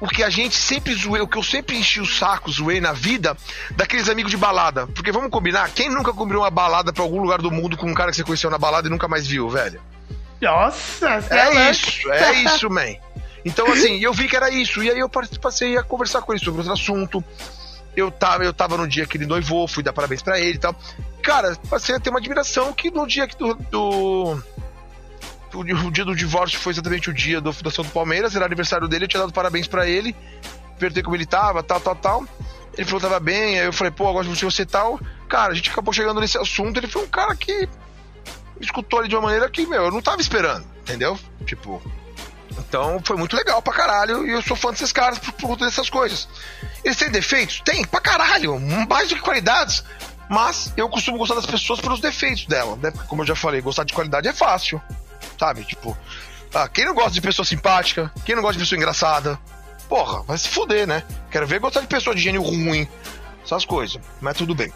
[0.00, 2.92] o que a gente sempre zoei, o que eu sempre enchi o saco, zoei na
[2.92, 3.36] vida,
[3.72, 4.86] daqueles amigos de balada.
[4.86, 7.94] Porque vamos combinar, quem nunca cobriu uma balada pra algum lugar do mundo com um
[7.94, 9.80] cara que você conheceu na balada e nunca mais viu, velho?
[10.40, 11.70] Nossa, É louco.
[11.70, 12.94] isso, é isso, man.
[13.44, 14.82] Então, assim, eu vi que era isso.
[14.82, 17.24] E aí eu passei a conversar com ele sobre outro assunto.
[17.96, 20.58] Eu tava, eu tava no dia que ele noivou, fui dar parabéns pra ele e
[20.58, 20.76] tal.
[21.22, 23.54] Cara, passei a ter uma admiração que no dia que do.
[23.54, 24.42] do
[25.54, 29.04] o, dia do divórcio foi exatamente o dia da fundação do Palmeiras, era aniversário dele,
[29.04, 30.14] eu tinha dado parabéns pra ele,
[30.78, 32.24] perguntei como ele tava, tal, tal, tal.
[32.76, 35.00] Ele falou que tava bem, aí eu falei, pô, eu gosto de você e tal.
[35.26, 37.66] Cara, a gente acabou chegando nesse assunto, ele foi um cara que
[38.60, 41.18] escutou ali de uma maneira que, meu, eu não tava esperando, entendeu?
[41.46, 41.82] Tipo.
[42.58, 45.64] Então foi muito legal pra caralho e eu sou fã desses caras por, por conta
[45.64, 46.28] dessas coisas.
[46.82, 47.60] Eles têm defeitos?
[47.60, 49.84] Tem, pra caralho, mais do que qualidades.
[50.28, 52.90] Mas eu costumo gostar das pessoas pelos defeitos dela, né?
[52.90, 54.80] Porque, como eu já falei, gostar de qualidade é fácil,
[55.38, 55.64] sabe?
[55.64, 55.96] Tipo,
[56.52, 58.12] ah, quem não gosta de pessoa simpática?
[58.24, 59.38] Quem não gosta de pessoa engraçada?
[59.88, 61.02] Porra, vai se fuder, né?
[61.30, 62.86] Quero ver gostar de pessoa de gênio ruim.
[63.42, 63.98] Essas coisas.
[64.20, 64.72] Mas tudo bem.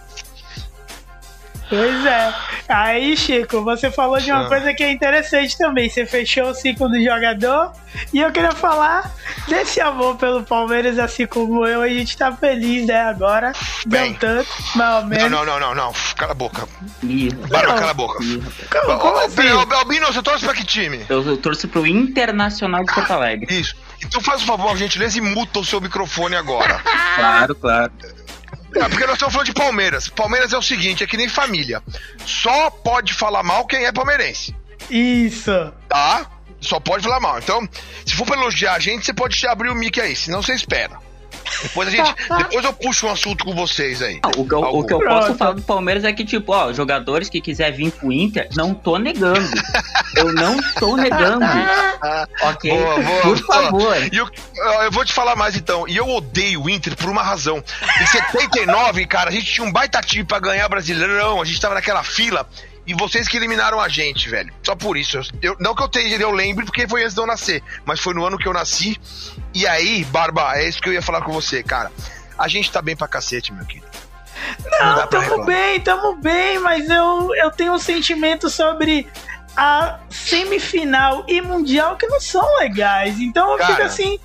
[1.69, 2.35] Pois é.
[2.69, 4.49] Aí, Chico, você falou de uma Ah.
[4.49, 5.89] coisa que é interessante também.
[5.89, 7.73] Você fechou o ciclo do jogador.
[8.13, 9.11] E eu queria falar
[9.49, 11.83] desse amor pelo Palmeiras, assim como eu.
[11.83, 13.01] A gente tá feliz, né?
[13.03, 13.53] Agora.
[13.87, 14.11] Bem.
[14.11, 15.31] Não tanto, mais ou Não, menos.
[15.31, 15.93] não, não, não, não.
[16.17, 16.69] Cala a boca.
[17.03, 17.49] Não.
[17.49, 18.19] cala a boca.
[18.71, 19.49] Como, como assim?
[19.49, 21.05] Albino, você torce pra que time?
[21.09, 23.61] Eu, eu torço pro Internacional de Porto Alegre.
[23.61, 23.75] Isso.
[24.05, 26.81] Então faz um favor, gentileza, e muta o seu microfone agora.
[27.17, 27.93] Claro, claro.
[28.75, 30.09] É, porque nós estamos falando de Palmeiras.
[30.09, 31.83] Palmeiras é o seguinte, é que nem família.
[32.25, 34.55] Só pode falar mal quem é palmeirense,
[34.91, 35.73] Isso.
[35.89, 36.27] tá?
[36.61, 37.39] Só pode falar mal.
[37.39, 37.69] Então,
[38.07, 40.97] se for pra elogiar a gente, você pode abrir o mic aí, senão você espera.
[41.63, 42.15] Depois a gente.
[42.39, 44.21] depois eu puxo um assunto com vocês aí.
[44.23, 46.73] Ah, O que, eu, o que eu posso falar do Palmeiras é que, tipo, ó,
[46.73, 49.49] jogadores que quiser vir pro Inter, não tô negando.
[50.17, 51.45] Eu não estou negando.
[52.43, 52.71] Ok?
[52.71, 53.63] Boa, boa, Por boa.
[53.63, 53.97] favor.
[54.13, 54.29] E eu,
[54.85, 55.87] eu vou te falar mais então.
[55.87, 57.63] E eu odeio o Inter por uma razão.
[58.01, 61.75] Em 79, cara, a gente tinha um baita time pra ganhar Brasileirão, a gente tava
[61.75, 62.49] naquela fila.
[62.85, 64.53] E vocês que eliminaram a gente, velho.
[64.65, 65.21] Só por isso.
[65.41, 67.63] Eu, não que eu tenha, eu lembre, porque foi antes de eu nascer.
[67.85, 68.99] Mas foi no ano que eu nasci.
[69.55, 71.91] E aí, Barba, é isso que eu ia falar com você, cara.
[72.39, 73.87] A gente tá bem pra cacete, meu querido.
[74.65, 79.09] Não, pra tamo bem, tamo bem, mas eu, eu tenho um sentimento sobre
[79.57, 83.21] a semifinal e mundial que não são legais.
[83.21, 84.19] Então eu Cara, fico assim,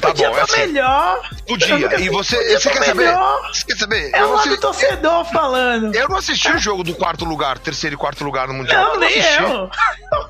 [0.00, 0.56] Tá podia bom, é assim.
[0.66, 1.28] melhor.
[1.32, 2.00] Eu Podia.
[2.00, 3.14] E você, podia você quer saber?
[3.52, 4.10] Você quer saber?
[4.14, 5.94] É eu, o não lado assisti, torcedor falando.
[5.94, 8.84] eu não assisti o jogo do quarto lugar, terceiro e quarto lugar no Mundial.
[8.84, 9.42] Não, nem assisti.
[9.42, 9.70] eu.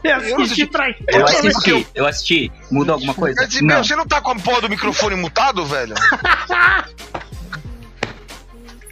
[0.05, 0.43] Eu assisti.
[0.43, 2.53] assisti pra Eu Eu assisti, eu assisti.
[2.71, 3.41] Muda alguma coisa?
[3.41, 3.75] Quer dizer, Não.
[3.77, 5.95] meu, você não tá com a porra do microfone mutado, velho?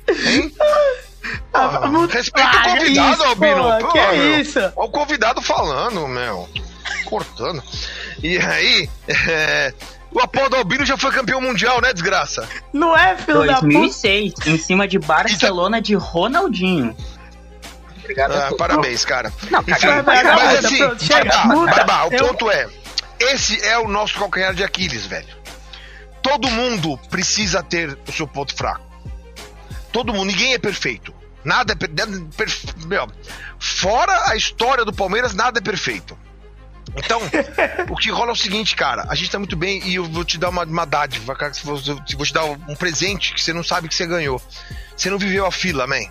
[0.09, 0.53] Hein?
[1.53, 3.79] Ah, mu- respeita Ah, o que convidado, isso, Albino.
[3.81, 4.41] Pô, que é meu.
[4.41, 4.59] isso?
[4.61, 6.49] Olha o convidado falando, meu.
[7.07, 7.63] Cortando.
[8.23, 9.73] E aí, é,
[10.13, 12.49] o Apolo Albino já foi campeão mundial, né, desgraça?
[12.73, 13.67] Não é, filho da puta?
[13.69, 16.95] 2006, em cima de Barcelona de Ronaldinho.
[18.01, 18.33] Obrigado.
[18.33, 19.33] Ah, parabéns, cara.
[19.51, 20.79] Não, vai, mas vai, assim,
[21.67, 22.69] Barbá, o Eu- ponto é,
[23.19, 25.35] esse é o nosso calcanhar de Aquiles, velho.
[26.23, 28.85] Todo mundo precisa ter o seu ponto fraco.
[29.93, 31.15] Todo mundo, ninguém é perfeito.
[31.45, 33.07] Nada é é perfe- meu,
[33.59, 36.19] fora a história do Palmeiras, nada é perfeito.
[36.97, 37.21] Então,
[37.91, 40.25] o que rola é o seguinte, cara, a gente tá muito bem e eu vou
[40.25, 43.53] te dar uma, uma dádiva, cara, que vou, vou te dar um presente que você
[43.53, 44.41] não sabe que você ganhou.
[44.97, 46.07] Você não viveu a fila, man.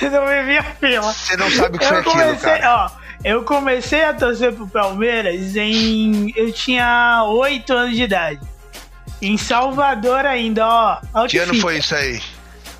[0.00, 1.12] Não me vi a fila.
[1.12, 2.90] Você não sabe o que foi Eu aquilo, comecei, cara.
[2.90, 6.32] ó, eu comecei a torcer pro Palmeiras em.
[6.34, 8.40] Eu tinha 8 anos de idade.
[9.22, 11.26] Em Salvador ainda, ó.
[11.28, 12.20] Que ano foi isso aí?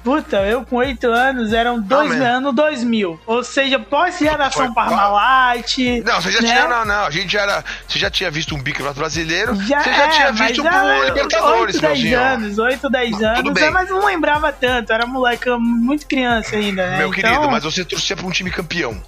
[0.04, 2.24] Puta, eu com 8 anos eram dois man.
[2.36, 3.18] anos 2000.
[3.26, 5.78] Ou seja, pós-geração Parmalat.
[6.04, 6.48] Não, você já né?
[6.48, 6.68] tinha.
[6.68, 7.06] Não, não.
[7.06, 7.64] A gente já era.
[7.88, 9.56] Você já tinha visto um bicampeonato brasileiro.
[9.62, 12.20] Já, você já é, tinha mas visto um era Libertadores, 8, 10 meuzinho.
[12.20, 16.86] anos, 8, 10 Tudo anos, é, mas não lembrava tanto, era moleque muito criança ainda,
[16.86, 16.98] né?
[16.98, 19.02] Meu Então, querido, mas você torcia pra um time campeão.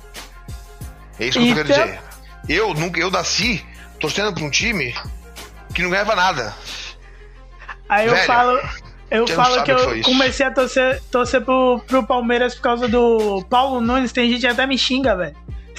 [1.21, 2.01] É isso que eu tô Então- querendo dizer.
[2.49, 3.63] Eu, nunca, eu nasci
[4.01, 4.95] torcendo pra um time
[5.75, 6.55] que não ganhava nada.
[7.89, 8.61] Aí eu Velho, falo.
[9.11, 13.45] Eu não falo que eu comecei a torcer, torcer pro, pro Palmeiras por causa do
[13.49, 14.13] Paulo Nunes.
[14.13, 15.37] Tem gente que até me xinga, velho.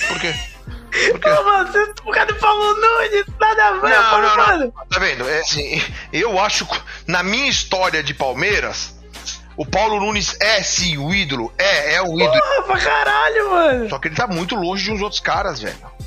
[0.08, 0.34] Por quê?
[1.12, 1.30] Por quê?
[1.30, 4.48] Ô, mano, você por causa do Paulo Nunes, nada a ver, Não, não, não.
[4.48, 4.74] mano.
[4.90, 5.28] Tá vendo?
[5.28, 5.82] É assim,
[6.14, 6.66] eu acho.
[7.06, 8.96] Na minha história de Palmeiras,
[9.58, 11.54] o Paulo Nunes é sim o ídolo.
[11.58, 12.32] É, é o ídolo.
[12.32, 13.90] Porra, pra caralho, mano.
[13.90, 15.98] Só que ele tá muito longe de uns outros caras, velho.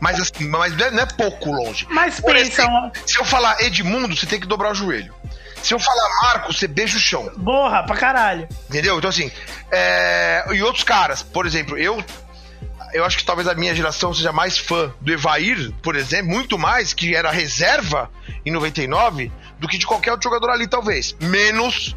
[0.00, 1.86] Mas assim, mas não é, não é pouco longe.
[1.88, 5.14] Mas Por pensa, exemplo, Se eu falar Edmundo, você tem que dobrar o joelho.
[5.64, 7.32] Se eu falar Marcos, você beija o chão.
[7.38, 8.46] Borra pra caralho.
[8.68, 8.98] Entendeu?
[8.98, 9.32] Então, assim.
[9.72, 10.44] É...
[10.52, 12.04] E outros caras, por exemplo, eu.
[12.92, 16.58] Eu acho que talvez a minha geração seja mais fã do Evair, por exemplo, muito
[16.58, 18.10] mais, que era reserva
[18.44, 21.16] em 99, do que de qualquer outro jogador ali, talvez.
[21.18, 21.96] Menos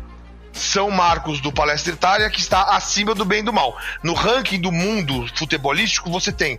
[0.54, 3.78] São Marcos do Palestra Itália, que está acima do bem e do mal.
[4.02, 6.58] No ranking do mundo futebolístico, você tem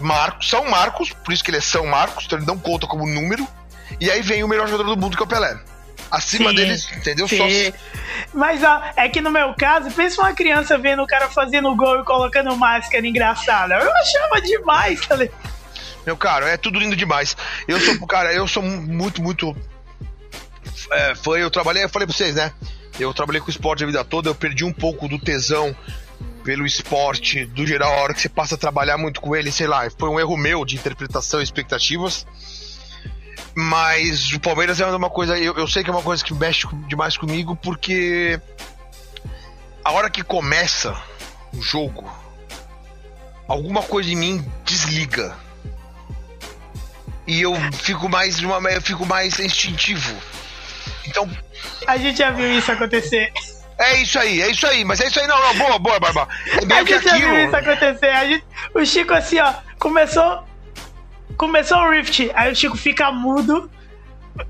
[0.00, 3.06] Marcos, São Marcos, por isso que ele é São Marcos, então ele não conta como
[3.06, 3.46] número.
[4.00, 5.58] E aí vem o melhor jogador do mundo, que é o Pelé.
[6.10, 7.26] Acima Sim, deles, entendeu?
[7.26, 7.72] Só Sim.
[8.32, 12.00] Mas ó, é que no meu caso, pensa uma criança vendo o cara fazendo gol
[12.00, 13.74] e colocando máscara engraçada.
[13.74, 15.56] Eu achava demais, tá ligado?
[16.06, 17.36] Meu cara, é tudo lindo demais.
[17.66, 19.56] Eu sou, cara, eu sou muito, muito.
[20.92, 22.52] É, foi, eu trabalhei, eu falei pra vocês, né?
[22.98, 25.74] Eu trabalhei com esporte a vida toda, eu perdi um pouco do tesão
[26.44, 29.66] pelo esporte, do geral, a hora que você passa a trabalhar muito com ele, sei
[29.66, 32.24] lá, foi um erro meu de interpretação e expectativas.
[33.54, 36.66] Mas o Palmeiras é uma coisa, eu, eu sei que é uma coisa que mexe
[36.88, 38.40] demais comigo, porque
[39.84, 40.96] a hora que começa
[41.54, 42.10] o jogo,
[43.48, 45.36] alguma coisa em mim desliga
[47.26, 50.14] e eu fico mais uma, eu fico mais instintivo.
[51.06, 51.28] Então,
[51.86, 53.32] A gente já viu isso acontecer.
[53.78, 56.28] é isso aí, é isso aí, mas é isso aí, não, não, boa, boa, Barba.
[56.46, 58.10] É A gente já viu isso acontecer.
[58.10, 60.44] A gente, o Chico assim, ó, começou.
[61.36, 63.70] Começou o Rift, aí o Chico fica mudo,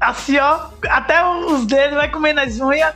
[0.00, 2.94] assim, ó, até os dedos vai comendo as unhas.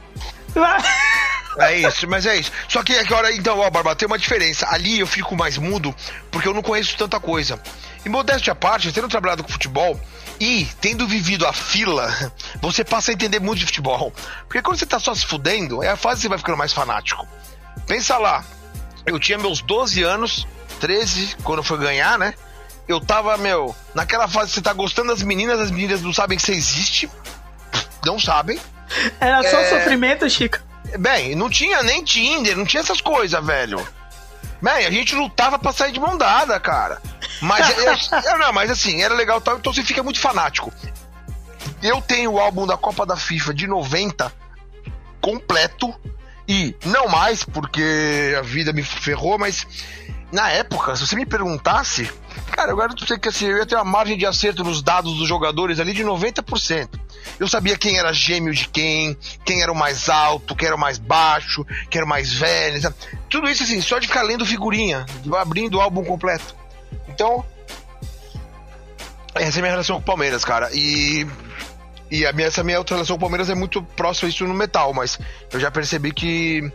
[1.58, 2.52] É isso, mas é isso.
[2.68, 4.66] Só que agora, então, ó, Barba, tem uma diferença.
[4.70, 5.94] Ali eu fico mais mudo
[6.30, 7.60] porque eu não conheço tanta coisa.
[8.04, 10.00] E modéstia à parte, tendo trabalhado com futebol
[10.38, 14.12] e tendo vivido a fila, você passa a entender muito de futebol.
[14.46, 16.72] Porque quando você tá só se fudendo, é a fase que você vai ficando mais
[16.72, 17.26] fanático.
[17.86, 18.44] Pensa lá,
[19.04, 20.46] eu tinha meus 12 anos,
[20.78, 22.34] 13, quando foi ganhar, né?
[22.90, 26.42] Eu tava, meu, naquela fase você tá gostando das meninas, as meninas não sabem que
[26.42, 27.08] você existe.
[28.04, 28.58] Não sabem.
[29.20, 29.68] Era só É.
[29.70, 30.58] sofrimento, Chico.
[30.98, 33.78] Bem, não tinha nem Tinder, não tinha essas coisas, velho.
[34.60, 37.00] Bem, a gente lutava pra sair de mão dada, cara.
[37.40, 37.64] Mas,
[38.12, 40.72] é, não, mas assim, era legal tal, então você fica muito fanático.
[41.80, 44.32] Eu tenho o álbum da Copa da FIFA de 90
[45.20, 45.94] completo
[46.48, 49.64] e não mais porque a vida me ferrou, mas
[50.32, 52.10] na época, se você me perguntasse,
[52.52, 54.82] cara, eu garanto pra você que assim, eu ia ter uma margem de acerto nos
[54.82, 56.88] dados dos jogadores ali de 90%.
[57.38, 60.78] Eu sabia quem era gêmeo de quem, quem era o mais alto, quem era o
[60.78, 62.80] mais baixo, quem era o mais velho.
[62.80, 62.94] sabe?
[63.28, 65.04] Tudo isso assim, só de ficar lendo figurinha,
[65.38, 66.54] abrindo o álbum completo.
[67.08, 67.44] Então,
[69.34, 70.70] essa é a minha relação com o Palmeiras, cara.
[70.72, 71.26] E,
[72.10, 74.54] e a minha, essa minha outra relação com o Palmeiras é muito próxima isso no
[74.54, 75.18] metal, mas
[75.52, 76.70] eu já percebi que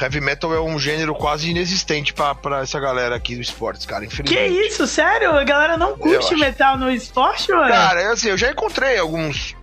[0.00, 4.06] heavy metal é um gênero quase inexistente pra, pra essa galera aqui do esportes, cara.
[4.06, 4.66] Que Infelizmente.
[4.68, 5.30] isso, sério?
[5.36, 7.68] A galera não curte metal no esporte, mano?
[7.68, 9.54] Cara, eu, assim, eu já encontrei alguns,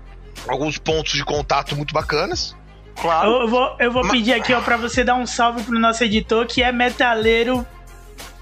[0.47, 2.55] alguns pontos de contato muito bacanas.
[2.99, 3.29] Claro.
[3.43, 6.03] Eu vou, eu vou Ma- pedir aqui, ó, pra você dar um salve pro nosso
[6.03, 7.65] editor, que é metaleiro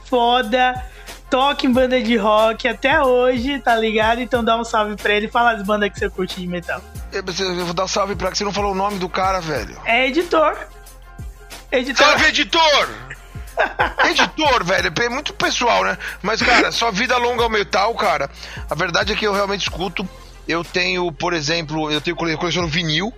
[0.06, 0.84] foda,
[1.30, 4.22] toca em banda de rock até hoje, tá ligado?
[4.22, 6.82] Então dá um salve pra ele, fala as bandas que você curte de metal.
[7.12, 7.24] Eu,
[7.58, 9.78] eu vou dar salve pra que você não falou o nome do cara, velho.
[9.86, 10.58] É editor.
[11.72, 12.06] Editor.
[12.06, 12.90] Salve, editor!
[14.10, 15.98] Editor, velho, é muito pessoal, né?
[16.22, 18.30] Mas, cara, só vida longa ao metal, cara.
[18.70, 20.08] A verdade é que eu realmente escuto.
[20.48, 23.14] Eu tenho, por exemplo, eu tenho cole- coleciono vinil.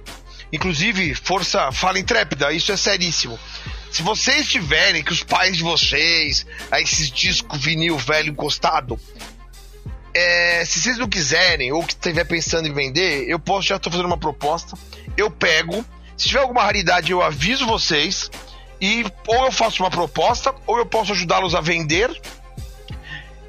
[0.51, 3.39] Inclusive, força, fala intrépida, isso é seríssimo.
[3.89, 8.99] Se vocês tiverem, que os pais de vocês, aí esses discos vinil velho encostado,
[10.13, 13.89] é, se vocês não quiserem, ou que estiver pensando em vender, eu posso, já tô
[13.89, 14.77] fazendo uma proposta.
[15.15, 15.85] Eu pego,
[16.21, 18.29] se tiver alguma raridade, eu aviso vocês.
[18.79, 22.11] E ou eu faço uma proposta, ou eu posso ajudá-los a vender.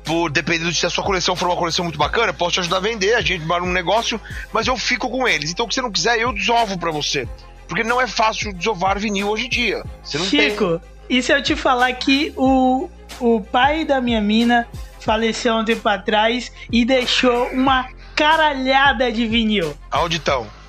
[0.03, 2.61] Por, dependendo de se a sua coleção for uma coleção muito bacana, eu posso te
[2.61, 4.19] ajudar a vender, a gente vai num negócio,
[4.53, 5.51] mas eu fico com eles.
[5.51, 7.29] Então, o que você não quiser, eu desovo pra você.
[7.69, 9.85] Porque não é fácil desovar vinil hoje em dia.
[10.03, 10.51] Você não tem.
[10.51, 12.89] Chico, e se eu te falar que o,
[13.21, 14.67] o pai da minha mina
[14.99, 19.77] faleceu um tempo atrás e deixou uma caralhada de vinil?
[19.91, 20.62] Aonde estão?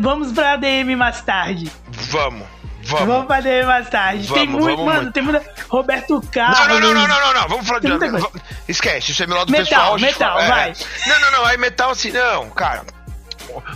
[0.00, 1.70] Vamos pra DM mais tarde.
[1.90, 2.46] Vamos.
[2.86, 3.26] Vamos, Vamos.
[3.26, 4.28] pra DM mais tarde.
[4.28, 5.14] tem Vamos, muito, vamos mano, muito.
[5.14, 5.54] tem muita.
[5.68, 6.58] Roberto Carlos.
[6.68, 7.48] não, não, não, não, não, não.
[7.48, 7.98] Vamos falar de.
[7.98, 8.10] Tem
[8.68, 9.98] Esquece, isso é meu lado Metal, pessoal.
[9.98, 10.72] metal, é, vai.
[11.06, 11.44] Não, não, não.
[11.46, 12.84] Aí metal assim, não, cara.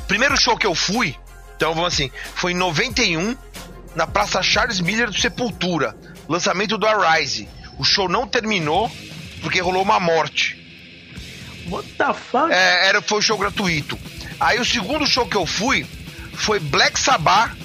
[0.07, 1.15] Primeiro show que eu fui,
[1.57, 3.37] então vamos assim, foi em 91,
[3.95, 5.97] na Praça Charles Miller do Sepultura.
[6.29, 7.49] Lançamento do Arise.
[7.79, 8.91] O show não terminou
[9.41, 10.57] porque rolou uma morte.
[11.71, 12.53] What the fuck?
[12.53, 13.99] É, era, foi um show gratuito.
[14.41, 15.87] Aí o segundo show que eu fui
[16.33, 17.57] foi Black Sabbath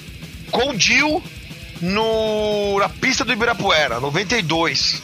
[0.50, 1.22] com Dio
[1.80, 5.02] no, na pista do Ibirapuera, 92.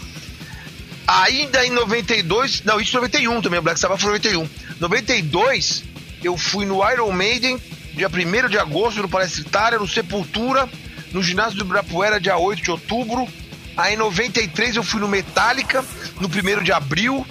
[1.07, 4.49] Ainda em 92, não, isso em 91 também, Black Sabbath foi 91.
[4.79, 5.85] 92,
[6.23, 7.61] eu fui no Iron Maiden
[7.95, 10.69] dia 1 de agosto no Palestra Itália, no Sepultura,
[11.13, 13.29] no ginásio do Ibirapuera, dia 8 de outubro.
[13.77, 15.85] Aí em 93 eu fui no Metallica,
[16.21, 17.27] no 1 de abril.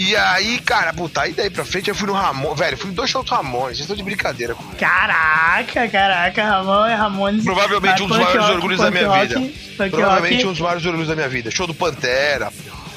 [0.00, 2.54] E aí, cara, puta, aí daí pra frente eu fui no Ramon.
[2.54, 4.74] Velho, fui em dois shows do Ramones, vocês estão de brincadeira comigo.
[4.76, 7.44] Caraca, caraca, Ramon é Ramones.
[7.44, 9.90] Provavelmente um dos maiores rock, orgulhos da minha rock, vida.
[9.90, 10.46] Provavelmente rock.
[10.46, 11.50] um dos maiores orgulhos da minha vida.
[11.50, 12.50] Show do Pantera.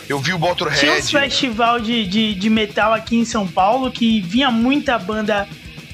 [0.07, 1.03] Eu vi o Tinha uns Motorhead.
[1.03, 5.45] festival de, de, de metal aqui em São Paulo que vinha muita banda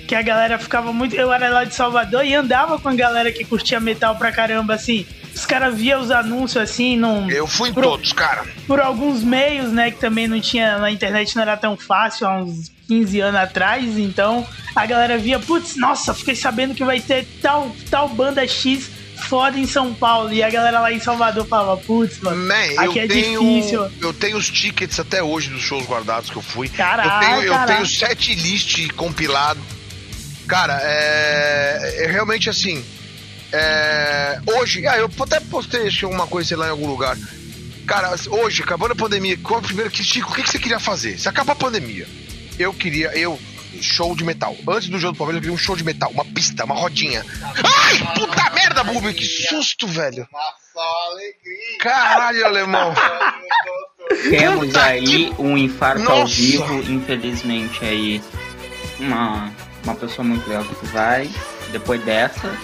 [0.08, 1.16] que a galera ficava muito.
[1.16, 4.76] Eu era lá de Salvador e andava com a galera que curtia metal pra caramba,
[4.76, 5.08] assim.
[5.34, 8.44] Os caras via os anúncios assim, num, Eu fui em Pro- todos, cara.
[8.68, 9.92] por alguns meios, né?
[9.92, 10.78] Que também não tinha.
[10.78, 13.98] Na internet não era tão fácil há uns 15 anos atrás.
[13.98, 18.90] Então a galera via, putz, nossa, fiquei sabendo que vai ter tal, tal banda X
[19.28, 20.32] foda em São Paulo.
[20.34, 22.46] E a galera lá em Salvador falava, putz, mano.
[22.48, 23.90] Man, eu Aqui é tenho, difícil.
[24.02, 26.68] eu tenho os tickets até hoje dos shows guardados que eu fui.
[26.70, 27.74] Caraca, eu tenho, eu caraca.
[27.76, 29.60] tenho set list compilado.
[30.48, 32.84] Cara, é, é realmente assim.
[33.52, 37.18] É, hoje, ah, eu até postei alguma coisa sei lá em algum lugar.
[37.88, 41.18] Cara, hoje, acabando a pandemia, qual, primeiro que Chico, o que, que você queria fazer?
[41.18, 42.08] Se acaba a pandemia,
[42.60, 43.40] eu queria, eu
[43.82, 44.56] show de metal.
[44.68, 47.26] Antes do jogo do Palmeiras, eu queria um show de metal, uma pista, uma rodinha.
[47.44, 50.28] Ai, puta merda, Bubi, que susto, velho.
[51.80, 52.94] Caralho, alemão.
[54.30, 56.34] Temos aí um infarto ao Nossa.
[56.34, 58.22] vivo, infelizmente aí
[59.00, 59.52] uma,
[59.84, 61.30] uma pessoa muito legal que vai.
[61.72, 62.58] Depois dessa,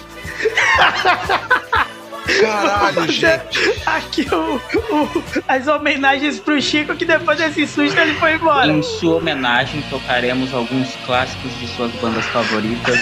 [2.40, 3.82] Caralho, gente.
[3.86, 8.66] Aqui o, o- as homenagens pro Chico, que depois desse susto ele foi embora.
[8.66, 12.98] em sua homenagem, tocaremos alguns clássicos de suas bandas favoritas.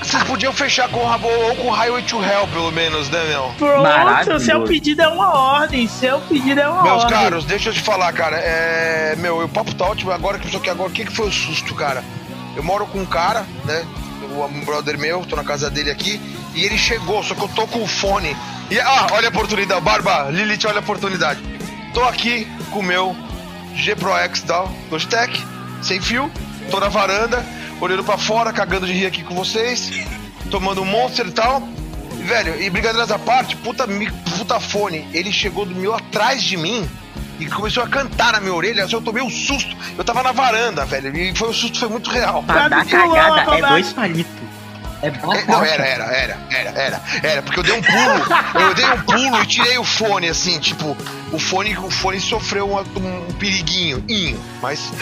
[0.00, 3.52] Vocês podiam fechar com o Rabo ou com Highway to Hell, pelo menos, né, meu?
[3.58, 5.88] Pronto, seu pedido é uma ordem.
[5.88, 7.18] Seu pedido é uma Meus ordem.
[7.18, 8.36] caros, deixa eu te falar, cara.
[8.36, 9.16] É.
[9.18, 10.12] Meu, o papo tá ótimo.
[10.12, 12.02] Agora que só que agora, o que, que foi o susto, cara?
[12.56, 13.84] Eu moro com um cara, né?
[14.30, 16.20] Um brother meu, tô na casa dele aqui.
[16.54, 18.36] E ele chegou, só que eu tô com o fone.
[18.70, 21.40] E, ah, olha a oportunidade, Barba, Lilith, olha a oportunidade.
[21.92, 23.16] Tô aqui com o meu
[23.74, 25.44] G Pro X tal, Logitech,
[25.82, 26.30] sem fio.
[26.70, 27.44] Tô na varanda,
[27.80, 29.90] olhando pra fora, cagando de rir aqui com vocês.
[30.50, 31.62] Tomando um monster e tal.
[32.24, 33.86] Velho, e brincadeiras à parte, puta,
[34.38, 35.08] puta fone.
[35.12, 36.88] Ele chegou do meu atrás de mim
[37.40, 38.84] e começou a cantar na minha orelha.
[38.84, 39.76] assim, Eu tomei um susto.
[39.96, 41.16] Eu tava na varanda, velho.
[41.16, 42.42] E foi um susto, foi muito real.
[42.42, 44.40] Pra dar cagada é dois palitos.
[45.02, 48.74] É É, não, era, era, era, era, era, era, porque eu dei um pulo, eu
[48.74, 50.94] dei um pulo e tirei o fone, assim, tipo,
[51.32, 54.92] o fone, o fone sofreu um, um periguinho, inho, mas.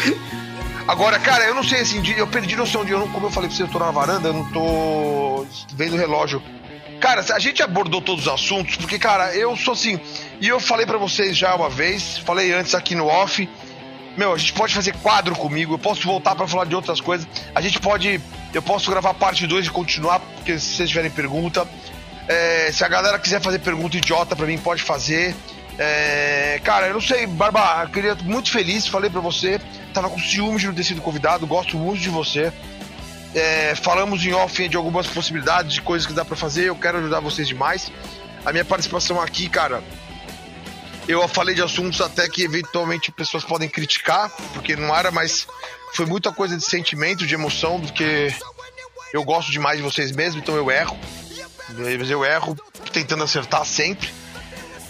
[0.86, 3.48] Agora, cara, eu não sei assim, eu perdi noção de, eu não, como eu falei
[3.48, 6.40] pra você, eu tô na varanda, eu não tô vendo o relógio.
[7.00, 10.00] Cara, a gente abordou todos os assuntos, porque, cara, eu sou assim,
[10.40, 13.48] e eu falei pra vocês já uma vez, falei antes aqui no off,
[14.18, 17.26] meu, a gente pode fazer quadro comigo, eu posso voltar pra falar de outras coisas.
[17.54, 18.20] A gente pode.
[18.52, 21.66] Eu posso gravar parte 2 e continuar, porque se vocês tiverem pergunta.
[22.26, 25.36] É, se a galera quiser fazer pergunta idiota pra mim, pode fazer.
[25.78, 29.60] É, cara, eu não sei, Barba, eu queria muito feliz, falei pra você.
[29.94, 32.52] Tava com ciúme de não ter sido convidado, gosto muito de você.
[33.32, 36.98] É, falamos em off de algumas possibilidades, de coisas que dá pra fazer, eu quero
[36.98, 37.92] ajudar vocês demais.
[38.44, 39.80] A minha participação aqui, cara,
[41.08, 45.46] eu falei de assuntos até que eventualmente pessoas podem criticar, porque não era, mas
[45.94, 48.32] foi muita coisa de sentimento, de emoção, do que
[49.12, 50.96] eu gosto demais de vocês mesmo, então eu erro.
[51.98, 52.56] Mas eu erro
[52.92, 54.08] tentando acertar sempre.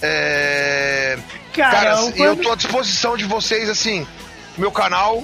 [0.03, 1.19] É...
[1.53, 4.07] Cara, eu tô à disposição de vocês, assim.
[4.57, 5.23] Meu canal,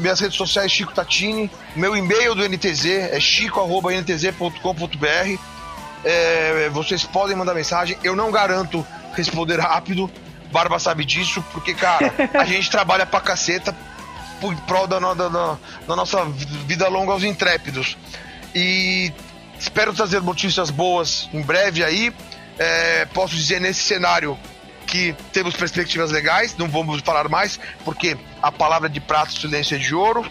[0.00, 5.38] minhas redes sociais Chico Tatini, meu e-mail do NTZ é chico.ntz.com.br.
[6.04, 7.98] É, vocês podem mandar mensagem.
[8.02, 10.10] Eu não garanto responder rápido.
[10.52, 13.74] Barba sabe disso, porque, cara, a gente trabalha pra caceta
[14.40, 17.96] por prol da, da- da- da nossa vida longa aos intrépidos.
[18.54, 19.12] E
[19.58, 22.12] espero trazer notícias boas em breve aí.
[22.58, 24.38] É, posso dizer nesse cenário
[24.86, 29.78] que temos perspectivas legais, não vamos falar mais, porque a palavra de prato, silêncio é
[29.78, 30.30] de ouro.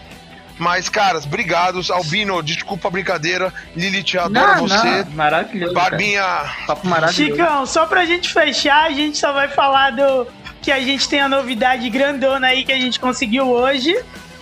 [0.58, 1.90] Mas, caras, obrigados.
[1.90, 3.52] Albino, desculpa a brincadeira.
[3.74, 5.04] Lilith, adoro Não, você.
[5.04, 5.74] não, maravilhoso.
[5.74, 5.90] cara.
[5.90, 6.24] Barbinha,
[6.66, 7.36] Papo maravilhoso.
[7.36, 10.26] Chicão, só pra gente fechar, a gente só vai falar do
[10.60, 13.92] que a gente tem a novidade grandona aí que a gente conseguiu hoje,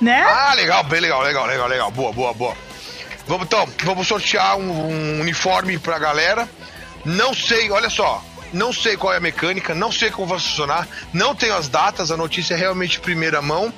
[0.00, 0.22] né?
[0.22, 1.90] Ah, legal, bem legal, legal, legal, legal.
[1.90, 2.54] Boa, boa, boa.
[3.26, 6.48] Vamos então, vamos sortear um, um uniforme pra galera.
[7.04, 8.22] Não sei, olha só.
[8.52, 12.10] Não sei qual é a mecânica, não sei como vai funcionar, não tenho as datas,
[12.10, 13.72] a notícia é realmente de primeira mão.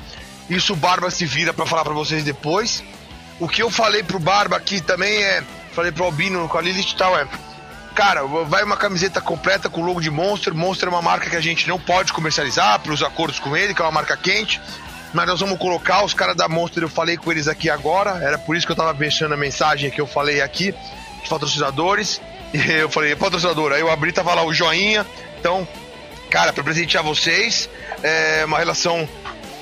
[0.48, 2.82] Isso o Barba se vira pra falar pra vocês depois.
[3.40, 5.42] O que eu falei pro Barba aqui também é.
[5.72, 7.26] Falei pro Albino com a Lilith e tal, é.
[7.94, 10.54] Cara, vai uma camiseta completa com o logo de Monster.
[10.54, 13.82] Monster é uma marca que a gente não pode comercializar pelos acordos com ele, que
[13.82, 14.60] é uma marca quente.
[15.12, 16.82] mas nós vamos colocar os caras da Monster.
[16.82, 19.90] Eu falei com eles aqui agora, era por isso que eu tava deixando a mensagem
[19.90, 20.74] que eu falei aqui,
[21.22, 22.20] os patrocinadores.
[22.54, 25.06] E eu falei, patrocinador, aí eu abri, tava lá o joinha.
[25.40, 25.66] Então,
[26.28, 27.66] cara, para presentear vocês,
[28.02, 29.08] é uma relação.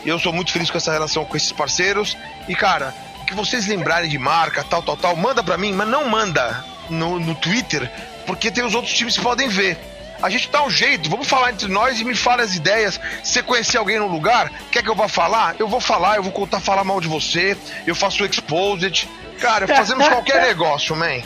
[0.04, 2.16] Eu sou muito feliz com essa relação com esses parceiros.
[2.48, 2.94] E, cara,
[3.30, 7.20] que vocês lembrarem de marca, tal, tal, tal, manda pra mim, mas não manda no,
[7.20, 7.88] no Twitter,
[8.26, 9.78] porque tem os outros times que podem ver.
[10.20, 13.00] A gente dá um jeito, vamos falar entre nós e me fala as ideias.
[13.22, 15.54] Se você conhecer alguém no lugar, quer que eu vá falar?
[15.60, 19.08] Eu vou falar, eu vou contar falar mal de você, eu faço o exposed.
[19.40, 21.20] Cara, fazemos qualquer negócio, man.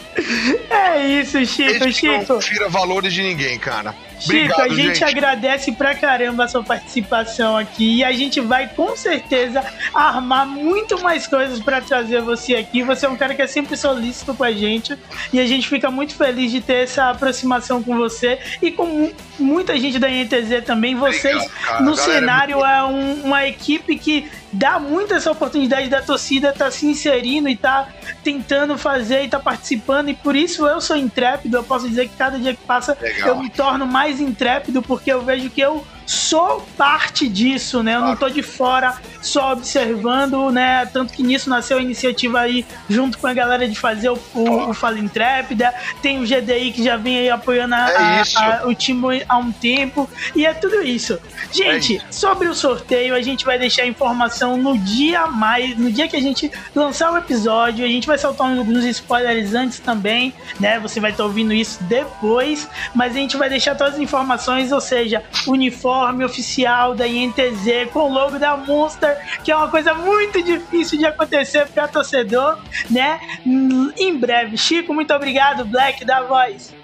[0.71, 2.33] É isso, Chico, Desde Chico.
[2.33, 3.95] não tira valores de ninguém, cara.
[4.21, 5.05] Chico, Obrigado, a gente, gente.
[5.05, 9.62] agradece pra caramba a sua participação aqui e a gente vai com certeza
[9.93, 12.83] armar muito mais coisas pra trazer você aqui.
[12.85, 14.97] Você é um cara que é sempre solícito com a gente
[15.33, 19.12] e a gente fica muito feliz de ter essa aproximação com você e com mu-
[19.39, 20.95] muita gente da INTZ também.
[20.95, 25.31] Vocês Obrigado, no A galera é cenário é um- uma equipe que dá muito essa
[25.31, 27.89] oportunidade da torcida estar se inserindo e tá
[28.23, 31.57] tentando fazer e tá participando e por isso eu sou intrépido.
[31.57, 33.29] Eu posso dizer que cada dia que passa Legal.
[33.29, 37.95] eu me torno mais intrépido porque eu vejo que eu sou parte disso, né?
[37.97, 40.87] Eu não tô de fora só observando, né?
[40.93, 44.71] Tanto que nisso nasceu a iniciativa aí junto com a galera de fazer o, o,
[44.71, 45.73] o Fala Intrépida.
[46.03, 49.37] Tem o GDI que já vem aí apoiando a- É a- a- o time há
[49.39, 50.09] um tempo.
[50.35, 51.19] E é tudo isso.
[51.53, 55.91] Gente, É sobre o sorteio, a gente vai deixar a informação no dia mais, no
[55.91, 60.35] dia que a gente lançar o episódio, a gente vai soltar uns spoilers antes também,
[60.61, 60.79] né?
[60.81, 64.81] Você vai estar ouvindo isso depois, mas a gente vai deixar todas as informações, ou
[64.81, 65.93] seja, uniforme
[66.24, 71.07] oficial da INTZ com o logo da Monster, que é uma coisa muito difícil de
[71.07, 72.59] acontecer para torcedor,
[72.90, 73.20] né?
[73.47, 74.57] Em breve.
[74.57, 76.74] Chico, muito obrigado, Black da voz.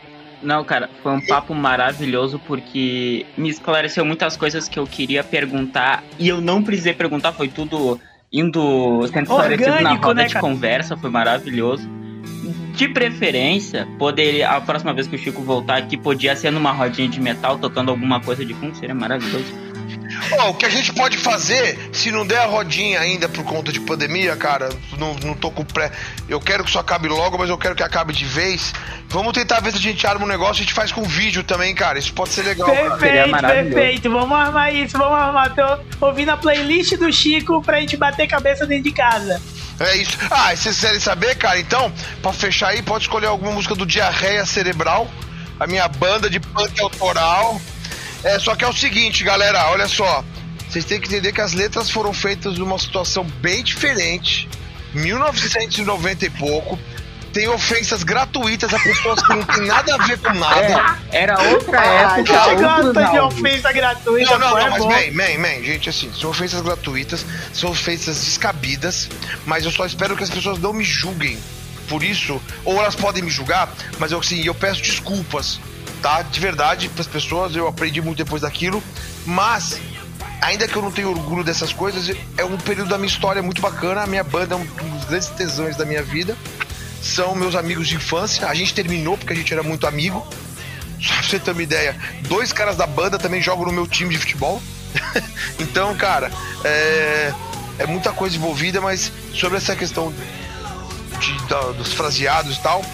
[0.43, 6.03] Não, cara, foi um papo maravilhoso porque me esclareceu muitas coisas que eu queria perguntar
[6.19, 8.01] e eu não precisei perguntar, foi tudo
[8.33, 10.47] indo sendo esclarecido na roda né, de cara?
[10.47, 11.89] conversa, foi maravilhoso.
[12.75, 17.09] De preferência, poderia, a próxima vez que o Chico voltar aqui, podia ser numa rodinha
[17.09, 19.70] de metal, tocando alguma coisa de fundo, seria maravilhoso.
[20.39, 23.73] Ó, o que a gente pode fazer, se não der a rodinha ainda por conta
[23.73, 24.69] de pandemia, cara,
[24.99, 25.91] não, não tô com pré.
[26.29, 28.73] Eu quero que isso acabe logo, mas eu quero que acabe de vez.
[29.09, 31.75] Vamos tentar ver se a gente arma um negócio, a gente faz com vídeo também,
[31.75, 31.99] cara.
[31.99, 32.69] Isso pode ser legal.
[32.71, 34.11] Perfeito, perfeito.
[34.11, 35.55] Vamos armar isso, vamos armar.
[35.55, 39.41] Tô ouvindo a playlist do Chico pra gente bater cabeça dentro de casa.
[39.81, 40.19] É isso.
[40.31, 41.91] Ah, e se vocês quiserem saber, cara, então,
[42.21, 45.11] pra fechar aí, pode escolher alguma música do Diarreia Cerebral,
[45.59, 47.59] a minha banda de punk autoral.
[48.23, 50.25] É, só que é o seguinte, galera, olha só.
[50.69, 54.49] Vocês têm que entender que as letras foram feitas numa situação bem diferente.
[54.95, 56.79] 1990 e pouco.
[57.33, 60.99] Tem ofensas gratuitas a pessoas que não tem nada a ver com nada.
[61.13, 64.71] É, era outra A época, outros gosta de ofensa gratuita, Não, não, pô, é não,
[64.71, 69.09] mas bem, bem, bem, gente, assim, são ofensas gratuitas, são ofensas descabidas,
[69.47, 71.39] mas eu só espero que as pessoas não me julguem
[71.89, 73.69] por isso, ou elas podem me julgar,
[73.99, 75.61] mas eu, assim, eu peço desculpas,
[76.01, 76.23] tá?
[76.23, 78.83] De verdade, pras pessoas, eu aprendi muito depois daquilo,
[79.27, 79.81] mas,
[80.41, 83.61] ainda que eu não tenha orgulho dessas coisas, é um período da minha história muito
[83.61, 86.37] bacana, a minha banda é um dos grandes tesões da minha vida,
[87.03, 90.27] são meus amigos de infância, a gente terminou porque a gente era muito amigo,
[91.01, 91.97] só pra você ter uma ideia,
[92.29, 94.61] dois caras da banda também jogam no meu time de futebol.
[95.59, 96.31] então, cara,
[96.65, 97.33] é,
[97.79, 100.13] é muita coisa envolvida, mas sobre essa questão
[101.21, 102.85] de- da- dos fraseados e tal,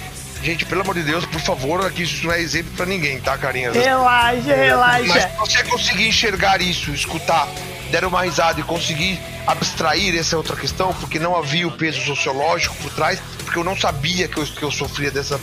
[0.42, 3.36] gente, pelo amor de Deus, por favor, aqui isso não é exemplo pra ninguém, tá,
[3.36, 3.74] carinhas?
[3.74, 5.28] Relaxa, Mas relaxa.
[5.28, 7.48] se você conseguir enxergar isso, escutar,
[7.90, 12.74] der uma risada e conseguir abstrair essa outra questão, porque não havia o peso sociológico
[12.76, 15.40] por trás, porque eu não sabia que eu, que eu sofria dessa.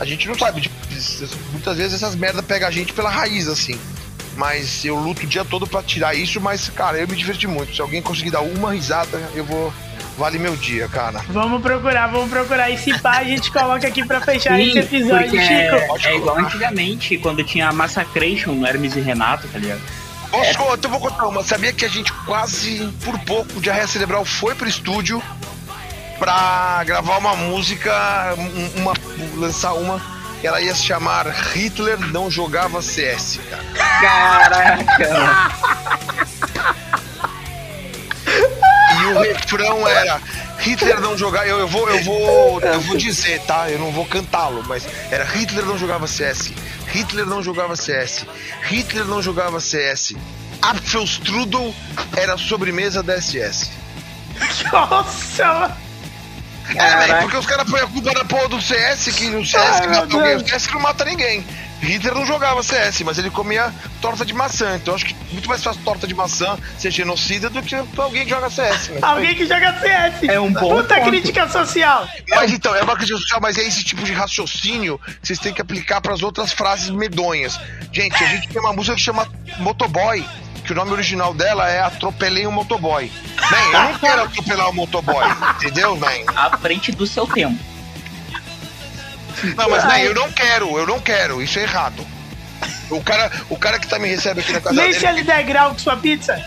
[0.00, 0.74] A gente não sabe, tipo,
[1.52, 3.78] muitas vezes essas merdas pegam a gente pela raiz, assim.
[4.36, 7.74] Mas eu luto o dia todo pra tirar isso, mas, cara, eu me diverti muito.
[7.74, 9.72] Se alguém conseguir dar uma risada, eu vou.
[10.18, 11.20] Vale meu dia, cara.
[11.28, 12.68] Vamos procurar, vamos procurar.
[12.70, 15.42] E se pá, a gente coloca aqui pra fechar Sim, esse episódio, Chico.
[15.44, 19.80] é, é igual antigamente, quando tinha a Massacration no Hermes e Renato, tá ligado?
[20.30, 21.42] Posso, então eu vou contar uma.
[21.42, 25.22] Sabia que a gente quase, por pouco, de Arreia Cerebral foi pro estúdio
[26.18, 28.92] pra gravar uma música, um- uma,
[29.36, 30.00] lançar uma.
[30.42, 33.62] Ela ia se chamar Hitler não jogava CS, cara.
[34.00, 35.52] Caraca!
[39.02, 40.20] E o refrão era
[40.60, 41.46] Hitler não jogava.
[41.46, 43.70] Eu, eu vou, eu vou, eu vou dizer, tá?
[43.70, 46.52] Eu não vou cantá-lo, mas era Hitler não jogava CS.
[46.88, 48.24] Hitler não jogava CS.
[48.68, 50.14] Hitler não jogava CS.
[50.60, 51.74] Apfelstrudel
[52.16, 53.70] era a sobremesa da SS.
[54.72, 55.76] Nossa,
[56.70, 57.22] É, Caraca.
[57.22, 60.00] porque os caras põem a culpa na porra do CS, que no CS que meu
[60.00, 60.36] mata alguém.
[60.36, 60.48] O.
[60.48, 61.44] CS não mata ninguém.
[61.86, 64.76] Hitler não jogava CS, mas ele comia torta de maçã.
[64.76, 68.30] Então acho que muito mais fácil torta de maçã ser genocida do que alguém que
[68.30, 68.88] joga CS.
[68.88, 68.98] Né?
[69.02, 70.22] Alguém que joga CS.
[70.28, 71.08] É um bom Puta ponto.
[71.08, 72.08] crítica social.
[72.30, 75.52] Mas então, é uma crítica social, mas é esse tipo de raciocínio que vocês têm
[75.52, 77.58] que aplicar para as outras frases medonhas.
[77.92, 79.26] Gente, a gente tem uma música que chama
[79.58, 80.24] Motoboy,
[80.64, 83.10] que o nome original dela é Atropelei um Motoboy.
[83.50, 85.24] Man, eu não quero atropelar um motoboy,
[85.56, 86.08] entendeu, man?
[86.36, 87.71] À frente do seu tempo.
[89.56, 92.06] Não, mas man, eu não quero, eu não quero, isso é errado.
[92.90, 95.00] O cara, o cara que tá me recebe aqui na casa Nem dele.
[95.00, 96.38] se ele der grau com sua pizza.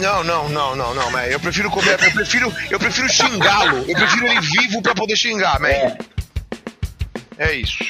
[0.00, 1.22] Não, não, não, não, não, man.
[1.24, 3.84] Eu prefiro comer, eu prefiro, eu prefiro xingá-lo.
[3.86, 5.68] Eu prefiro ele vivo pra poder xingar, man.
[5.68, 5.96] É.
[7.38, 7.84] É isso.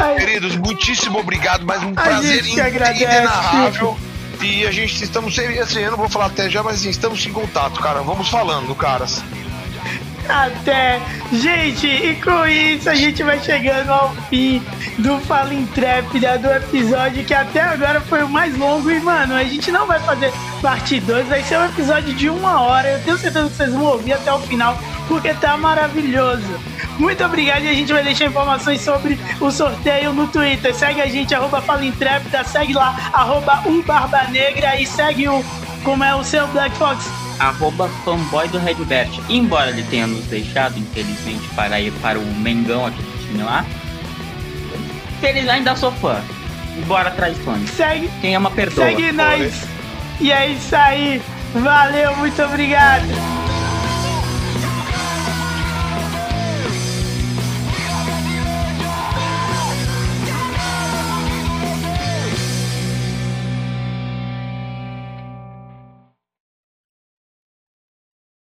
[0.00, 3.04] Ai, Queridos, muitíssimo obrigado, mas um A prazer agradece.
[3.04, 3.98] inenarrável.
[4.40, 7.24] E a gente estamos sempre, assim, eu não vou falar até já, mas assim, estamos
[7.26, 8.00] em contato, cara.
[8.00, 9.22] Vamos falando, caras.
[10.30, 11.00] Até.
[11.32, 14.62] Gente, e com isso a gente vai chegando ao fim
[14.98, 18.90] do Fala Intrépida, do episódio que até agora foi o mais longo.
[18.90, 22.60] E, mano, a gente não vai fazer parte 2, vai ser um episódio de uma
[22.62, 22.88] hora.
[22.88, 24.78] Eu tenho certeza que vocês vão ouvir até o final,
[25.08, 26.48] porque tá maravilhoso.
[26.98, 30.74] Muito obrigado e a gente vai deixar informações sobre o sorteio no Twitter.
[30.74, 35.44] Segue a gente, arroba Fala Intrépida, segue lá, arroba um Barba Negra e segue o.
[35.82, 37.29] Como é o seu Black Fox?
[37.40, 39.10] Arroba fanboy do Redbert.
[39.28, 43.64] Embora ele tenha nos deixado, infelizmente, para ir para o Mengão aqui do time lá.
[45.20, 46.20] Feliz ainda sou fã.
[46.76, 47.68] Embora traições.
[47.70, 48.84] Segue, Quem ama perdoa.
[48.86, 49.66] segue nós.
[50.20, 51.20] E é isso aí.
[51.54, 53.04] Valeu, muito obrigado.